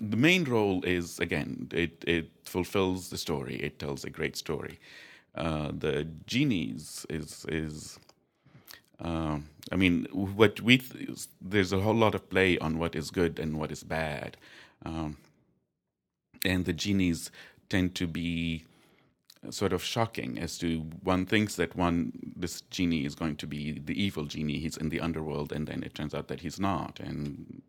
the 0.00 0.16
main 0.16 0.44
role 0.44 0.82
is 0.84 1.18
again 1.18 1.68
it 1.72 2.04
it 2.06 2.30
fulfills 2.44 3.10
the 3.10 3.18
story. 3.18 3.56
It 3.56 3.78
tells 3.78 4.04
a 4.04 4.10
great 4.10 4.36
story. 4.36 4.78
Uh, 5.34 5.70
the 5.72 6.06
genies 6.26 7.06
is 7.08 7.46
is 7.48 7.98
um, 9.00 9.48
I 9.72 9.76
mean 9.76 10.06
what 10.12 10.60
we 10.60 10.78
th- 10.78 11.26
there's 11.40 11.72
a 11.72 11.80
whole 11.80 11.94
lot 11.94 12.14
of 12.14 12.28
play 12.30 12.58
on 12.58 12.78
what 12.78 12.94
is 12.94 13.10
good 13.10 13.38
and 13.38 13.58
what 13.58 13.70
is 13.70 13.82
bad. 13.82 14.36
Um, 14.84 15.16
and 16.44 16.64
the 16.64 16.72
genies 16.72 17.30
tend 17.70 17.94
to 17.94 18.06
be 18.06 18.64
uh, 19.46 19.50
sort 19.50 19.72
of 19.72 19.82
shocking 19.82 20.38
as 20.38 20.58
to 20.58 20.80
one 21.02 21.24
thinks 21.24 21.56
that 21.56 21.74
one 21.74 22.12
this 22.36 22.60
genie 22.62 23.06
is 23.06 23.14
going 23.14 23.36
to 23.36 23.46
be 23.46 23.78
the 23.78 24.00
evil 24.00 24.26
genie 24.26 24.58
he's 24.58 24.76
in 24.76 24.90
the 24.90 25.00
underworld 25.00 25.52
and 25.52 25.66
then 25.66 25.82
it 25.82 25.94
turns 25.94 26.14
out 26.14 26.28
that 26.28 26.40
he's 26.40 26.60
not. 26.60 27.00
And 27.00 27.62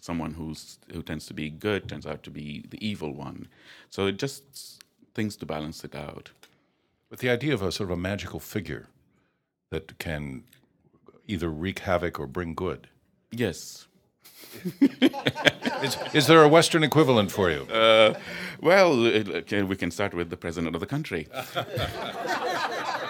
someone 0.00 0.34
who's 0.34 0.78
who 0.92 1.02
tends 1.02 1.26
to 1.26 1.34
be 1.34 1.48
good 1.50 1.88
turns 1.88 2.06
out 2.06 2.22
to 2.24 2.30
be 2.30 2.64
the 2.68 2.84
evil 2.84 3.14
one. 3.14 3.46
So 3.90 4.06
it 4.06 4.18
just 4.18 4.82
things 5.14 5.36
to 5.36 5.46
balance 5.46 5.84
it 5.84 5.94
out. 5.94 6.30
With 7.10 7.20
the 7.20 7.30
idea 7.30 7.54
of 7.54 7.62
a 7.62 7.70
sort 7.70 7.90
of 7.90 7.98
a 7.98 8.00
magical 8.00 8.40
figure 8.40 8.88
that 9.70 9.98
can 9.98 10.44
either 11.28 11.48
wreak 11.48 11.80
havoc 11.80 12.18
or 12.18 12.26
bring 12.26 12.54
good. 12.54 12.88
yes 13.30 13.86
Is, 15.82 15.96
is 16.12 16.26
there 16.26 16.42
a 16.42 16.48
Western 16.48 16.82
equivalent 16.84 17.30
for 17.30 17.50
you? 17.50 17.62
uh, 17.72 18.14
well 18.60 19.06
okay, 19.40 19.62
we 19.62 19.76
can 19.76 19.90
start 19.90 20.14
with 20.14 20.30
the 20.30 20.36
president 20.36 20.74
of 20.74 20.80
the 20.80 20.86
country 20.86 21.26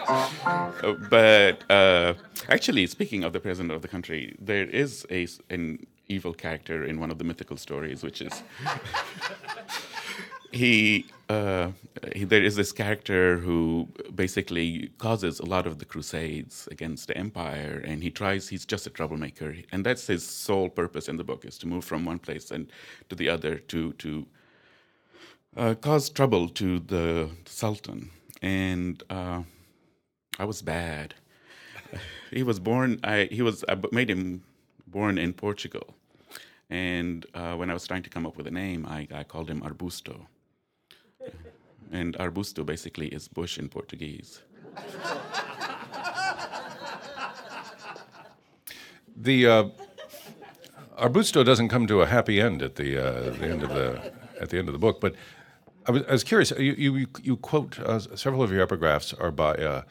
Uh, 0.06 0.92
but 1.08 1.70
uh, 1.70 2.12
actually, 2.48 2.86
speaking 2.86 3.24
of 3.24 3.32
the 3.32 3.40
president 3.40 3.72
of 3.72 3.80
the 3.80 3.88
country, 3.88 4.36
there 4.38 4.66
is 4.66 5.06
a 5.10 5.26
an 5.48 5.86
evil 6.08 6.34
character 6.34 6.84
in 6.84 7.00
one 7.00 7.10
of 7.10 7.16
the 7.18 7.24
mythical 7.24 7.56
stories, 7.56 8.02
which 8.02 8.20
is 8.20 8.42
he, 10.54 11.06
uh, 11.30 11.72
he. 12.14 12.24
There 12.24 12.44
is 12.44 12.56
this 12.56 12.72
character 12.72 13.38
who 13.38 13.88
basically 14.14 14.90
causes 14.98 15.40
a 15.40 15.46
lot 15.46 15.66
of 15.66 15.78
the 15.80 15.86
crusades 15.86 16.68
against 16.70 17.08
the 17.08 17.18
empire, 17.18 17.82
and 17.84 18.02
he 18.02 18.10
tries. 18.10 18.48
He's 18.48 18.66
just 18.66 18.86
a 18.86 18.90
troublemaker, 18.90 19.56
and 19.72 19.86
that's 19.86 20.06
his 20.08 20.26
sole 20.26 20.70
purpose 20.70 21.08
in 21.08 21.16
the 21.16 21.24
book: 21.24 21.44
is 21.44 21.58
to 21.58 21.68
move 21.68 21.84
from 21.84 22.06
one 22.06 22.20
place 22.20 22.50
and 22.52 22.70
to 23.10 23.16
the 23.16 23.28
other 23.30 23.56
to 23.58 23.92
to 23.94 24.26
uh, 25.56 25.74
cause 25.76 26.10
trouble 26.10 26.48
to 26.50 26.80
the 26.80 27.30
sultan. 27.46 28.10
And 28.42 29.02
uh, 29.10 29.42
I 30.38 30.44
was 30.46 30.62
bad. 30.62 31.14
He 32.30 32.42
was 32.44 32.60
born. 32.60 33.00
I 33.04 33.28
he 33.32 33.42
was. 33.42 33.64
I 33.68 33.76
made 33.92 34.10
him 34.10 34.42
born 34.88 35.18
in 35.18 35.32
Portugal, 35.34 35.94
And 36.70 37.26
uh, 37.34 37.54
when 37.56 37.70
I 37.70 37.74
was 37.74 37.86
trying 37.86 38.02
to 38.04 38.10
come 38.10 38.26
up 38.26 38.36
with 38.36 38.46
a 38.48 38.52
name, 38.52 38.86
I, 38.86 39.08
I 39.14 39.24
called 39.24 39.50
him 39.50 39.62
Arbusto. 39.62 40.26
And 41.94 42.16
Arbusto 42.18 42.64
basically 42.64 43.08
is 43.08 43.28
bush 43.28 43.58
in 43.58 43.68
Portuguese. 43.68 44.42
The 49.16 49.46
uh, 49.46 49.64
Arbusto 50.98 51.44
doesn't 51.44 51.68
come 51.68 51.86
to 51.86 52.02
a 52.02 52.06
happy 52.06 52.40
end 52.40 52.62
at 52.62 52.74
the, 52.74 52.98
uh, 52.98 53.30
the 53.30 53.46
end 53.46 53.62
of 53.62 53.70
the 53.70 54.12
at 54.40 54.50
the 54.50 54.58
end 54.58 54.68
of 54.68 54.72
the 54.72 54.78
book, 54.78 55.00
but 55.00 55.14
I 55.86 55.92
was, 55.92 56.02
I 56.08 56.12
was 56.12 56.24
curious. 56.24 56.50
You 56.58 56.72
you, 56.72 57.06
you 57.22 57.36
quote 57.36 57.78
uh, 57.78 58.00
several 58.16 58.42
of 58.42 58.50
your 58.50 58.66
epigraphs 58.66 59.14
are 59.20 59.30
by 59.30 59.54
uh, 59.54 59.82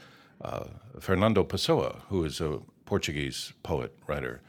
uh, 0.42 0.66
Fernando 1.00 1.44
Pessoa, 1.44 2.02
who 2.10 2.26
is 2.26 2.42
a 2.42 2.60
Portuguese 2.86 3.54
poet 3.64 3.96
writer. 4.08 4.42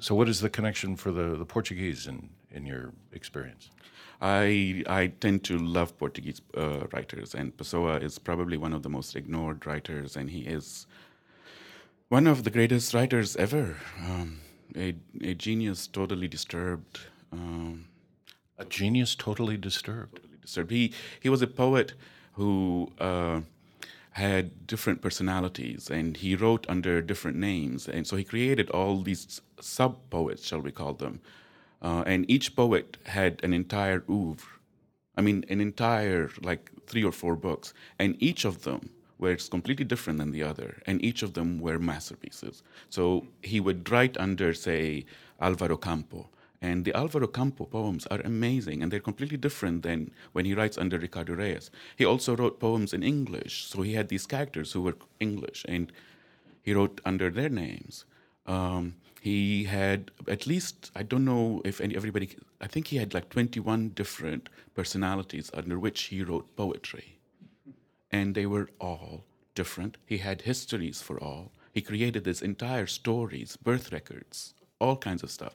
So, 0.00 0.16
what 0.16 0.28
is 0.28 0.40
the 0.40 0.50
connection 0.50 0.96
for 0.96 1.12
the, 1.12 1.36
the 1.36 1.44
Portuguese 1.44 2.08
in, 2.08 2.30
in 2.50 2.66
your 2.66 2.92
experience? 3.12 3.70
I 4.22 4.84
I 4.86 5.08
tend 5.08 5.42
to 5.44 5.58
love 5.58 5.98
Portuguese 5.98 6.40
uh, 6.56 6.86
writers, 6.92 7.34
and 7.34 7.56
Pessoa 7.56 8.00
is 8.00 8.18
probably 8.18 8.56
one 8.56 8.72
of 8.72 8.82
the 8.82 8.88
most 8.88 9.16
ignored 9.16 9.66
writers, 9.66 10.16
and 10.16 10.30
he 10.30 10.42
is 10.42 10.86
one 12.08 12.26
of 12.28 12.44
the 12.44 12.50
greatest 12.50 12.94
writers 12.94 13.36
ever. 13.36 13.76
Um, 13.98 14.40
a 14.76 14.94
a 15.22 15.34
genius, 15.34 15.86
totally 15.88 16.28
disturbed. 16.28 17.00
Um, 17.32 17.88
a 18.58 18.64
genius, 18.64 19.16
totally 19.16 19.56
disturbed. 19.56 20.16
Totally 20.16 20.38
disturbed. 20.40 20.70
He 20.70 20.92
he 21.20 21.28
was 21.28 21.42
a 21.42 21.48
poet 21.48 21.94
who. 22.34 22.92
Uh, 22.98 23.40
had 24.16 24.66
different 24.66 25.00
personalities 25.00 25.90
and 25.90 26.18
he 26.18 26.34
wrote 26.36 26.66
under 26.68 27.00
different 27.00 27.36
names. 27.38 27.88
And 27.88 28.06
so 28.06 28.16
he 28.16 28.24
created 28.24 28.68
all 28.68 29.00
these 29.00 29.40
sub 29.60 29.98
poets, 30.10 30.46
shall 30.46 30.60
we 30.60 30.70
call 30.70 30.92
them. 30.92 31.20
Uh, 31.82 32.04
and 32.06 32.30
each 32.30 32.54
poet 32.56 32.96
had 33.06 33.40
an 33.42 33.52
entire 33.52 34.04
oeuvre. 34.08 34.46
I 35.16 35.20
mean, 35.20 35.44
an 35.50 35.60
entire, 35.60 36.30
like 36.40 36.70
three 36.86 37.04
or 37.04 37.12
four 37.12 37.36
books. 37.36 37.74
And 37.98 38.16
each 38.22 38.44
of 38.44 38.62
them 38.62 38.90
were 39.18 39.36
completely 39.36 39.84
different 39.84 40.18
than 40.18 40.30
the 40.30 40.42
other. 40.42 40.80
And 40.86 41.04
each 41.04 41.22
of 41.22 41.34
them 41.34 41.58
were 41.58 41.78
masterpieces. 41.78 42.62
So 42.88 43.26
he 43.42 43.60
would 43.60 43.90
write 43.90 44.16
under, 44.16 44.54
say, 44.54 45.04
Alvaro 45.40 45.76
Campo 45.76 46.28
and 46.62 46.84
the 46.84 46.94
Alvaro 46.94 47.26
Campo 47.26 47.64
poems 47.64 48.06
are 48.06 48.20
amazing, 48.20 48.82
and 48.82 48.92
they're 48.92 49.00
completely 49.00 49.36
different 49.36 49.82
than 49.82 50.12
when 50.30 50.44
he 50.44 50.54
writes 50.54 50.78
under 50.78 50.96
Ricardo 50.96 51.34
Reis. 51.34 51.72
He 51.96 52.04
also 52.04 52.36
wrote 52.36 52.60
poems 52.60 52.94
in 52.94 53.02
English, 53.02 53.64
so 53.64 53.82
he 53.82 53.94
had 53.94 54.08
these 54.08 54.26
characters 54.26 54.70
who 54.70 54.82
were 54.82 54.96
English, 55.18 55.66
and 55.68 55.92
he 56.62 56.72
wrote 56.72 57.00
under 57.04 57.30
their 57.30 57.48
names. 57.48 58.04
Um, 58.46 58.94
he 59.22 59.64
had 59.64 60.10
at 60.28 60.46
least 60.46 60.90
I 60.96 61.02
don't 61.04 61.24
know 61.24 61.62
if 61.64 61.80
any, 61.80 61.96
everybody. 61.96 62.36
I 62.60 62.66
think 62.66 62.88
he 62.88 62.96
had 62.96 63.14
like 63.14 63.28
21 63.30 63.90
different 63.90 64.48
personalities 64.74 65.50
under 65.54 65.78
which 65.78 66.02
he 66.10 66.22
wrote 66.24 66.56
poetry, 66.56 67.18
and 68.10 68.34
they 68.34 68.46
were 68.46 68.68
all 68.80 69.24
different. 69.54 69.96
He 70.06 70.18
had 70.18 70.42
histories 70.42 71.00
for 71.02 71.22
all. 71.22 71.52
He 71.72 71.82
created 71.82 72.24
this 72.24 72.42
entire 72.42 72.86
stories, 72.86 73.56
birth 73.56 73.92
records, 73.92 74.54
all 74.80 74.96
kinds 74.96 75.22
of 75.22 75.30
stuff 75.30 75.54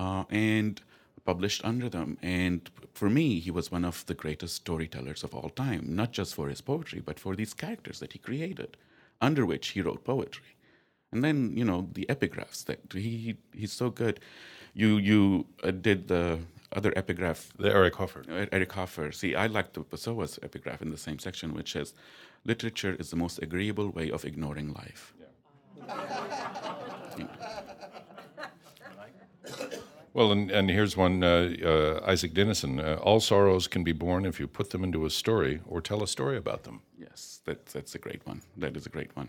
uh, 0.00 0.24
and 0.30 0.80
published 1.24 1.64
under 1.64 1.88
them. 1.88 2.18
And 2.22 2.70
for 2.94 3.10
me, 3.10 3.38
he 3.38 3.50
was 3.50 3.70
one 3.70 3.84
of 3.84 4.04
the 4.06 4.14
greatest 4.14 4.56
storytellers 4.56 5.22
of 5.22 5.34
all 5.34 5.50
time, 5.50 5.84
not 5.94 6.12
just 6.12 6.34
for 6.34 6.48
his 6.48 6.62
poetry, 6.62 7.00
but 7.00 7.20
for 7.20 7.36
these 7.36 7.54
characters 7.54 8.00
that 8.00 8.14
he 8.14 8.18
created, 8.18 8.76
under 9.20 9.44
which 9.44 9.68
he 9.68 9.82
wrote 9.82 10.04
poetry. 10.04 10.56
And 11.12 11.24
then, 11.24 11.56
you 11.56 11.64
know, 11.64 11.88
the 11.92 12.06
epigraphs 12.08 12.64
that 12.66 12.80
he 12.92 13.36
he's 13.52 13.72
so 13.72 13.90
good. 13.90 14.20
You 14.74 14.98
you 14.98 15.46
uh, 15.64 15.72
did 15.72 16.08
the 16.08 16.38
other 16.72 16.92
epigraph, 16.96 17.52
the 17.58 17.72
Eric 17.74 17.96
Hoffer. 17.96 18.22
Eric 18.52 18.72
Hoffer. 18.72 19.10
See, 19.12 19.34
I 19.34 19.46
like 19.48 19.72
the 19.72 19.80
Pessoa's 19.80 20.38
epigraph 20.42 20.80
in 20.82 20.90
the 20.90 20.96
same 20.96 21.18
section, 21.18 21.52
which 21.52 21.72
says, 21.72 21.94
"Literature 22.44 22.94
is 23.00 23.10
the 23.10 23.16
most 23.16 23.42
agreeable 23.42 23.90
way 23.90 24.10
of 24.10 24.24
ignoring 24.24 24.72
life." 24.72 25.12
Yeah. 25.18 25.96
Well, 30.12 30.32
and, 30.32 30.50
and 30.50 30.68
here's 30.68 30.96
one 30.96 31.22
uh, 31.22 31.54
uh, 31.64 32.12
Isak 32.12 32.32
Dinesen. 32.32 32.80
Uh, 32.80 32.96
All 33.00 33.20
sorrows 33.20 33.68
can 33.68 33.84
be 33.84 33.92
born 33.92 34.26
if 34.26 34.40
you 34.40 34.48
put 34.48 34.70
them 34.70 34.82
into 34.82 35.06
a 35.06 35.10
story 35.10 35.60
or 35.66 35.80
tell 35.80 36.02
a 36.02 36.08
story 36.08 36.36
about 36.36 36.64
them. 36.64 36.82
Yes, 36.98 37.40
that, 37.44 37.66
that's 37.66 37.94
a 37.94 37.98
great 37.98 38.26
one. 38.26 38.42
That 38.56 38.76
is 38.76 38.86
a 38.86 38.88
great 38.88 39.14
one. 39.16 39.28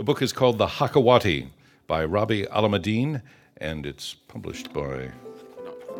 The 0.00 0.04
book 0.04 0.22
is 0.22 0.32
called 0.32 0.56
The 0.56 0.66
Hakawati 0.66 1.48
by 1.86 2.06
Rabih 2.06 2.48
Alameddine, 2.48 3.20
and 3.58 3.84
it's 3.84 4.14
published 4.14 4.72
by 4.72 5.10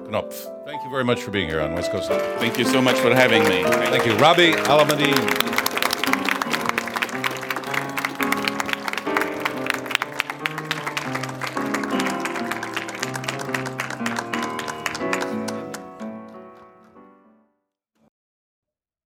Knopf. 0.08 0.64
Thank 0.64 0.82
you 0.82 0.90
very 0.90 1.04
much 1.04 1.20
for 1.20 1.30
being 1.30 1.50
here 1.50 1.60
on 1.60 1.74
West 1.74 1.92
Coast 1.92 2.08
Live. 2.08 2.22
Thank 2.40 2.56
you 2.56 2.64
so 2.64 2.80
much 2.80 2.96
for 2.96 3.14
having 3.14 3.42
me. 3.42 3.62
Thank, 3.62 4.02
Thank 4.02 4.06
you, 4.06 4.12
Rabih 4.14 4.54
Alameddine. 4.64 5.50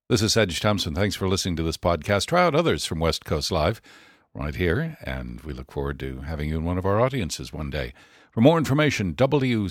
This 0.09 0.23
is 0.23 0.35
Sedge 0.35 0.61
Thompson. 0.61 0.95
Thanks 0.95 1.17
for 1.17 1.27
listening 1.27 1.57
to 1.57 1.65
this 1.65 1.77
podcast. 1.77 2.27
Try 2.27 2.45
out 2.45 2.55
others 2.55 2.87
from 2.87 3.01
West 3.01 3.25
Coast 3.25 3.51
Live 3.51 3.83
right 4.35 4.55
here, 4.55 4.97
and 5.03 5.41
we 5.43 5.53
look 5.53 5.73
forward 5.73 5.99
to 6.01 6.21
having 6.23 6.49
you 6.51 6.59
in 6.59 6.65
one 6.65 6.79
of 6.79 6.85
our 6.85 7.01
audiences 7.01 7.53
one 7.53 7.71
day. 7.71 7.95
For 8.33 8.41
more 8.41 8.59
information, 8.59 9.15
wcl.org. 9.15 9.65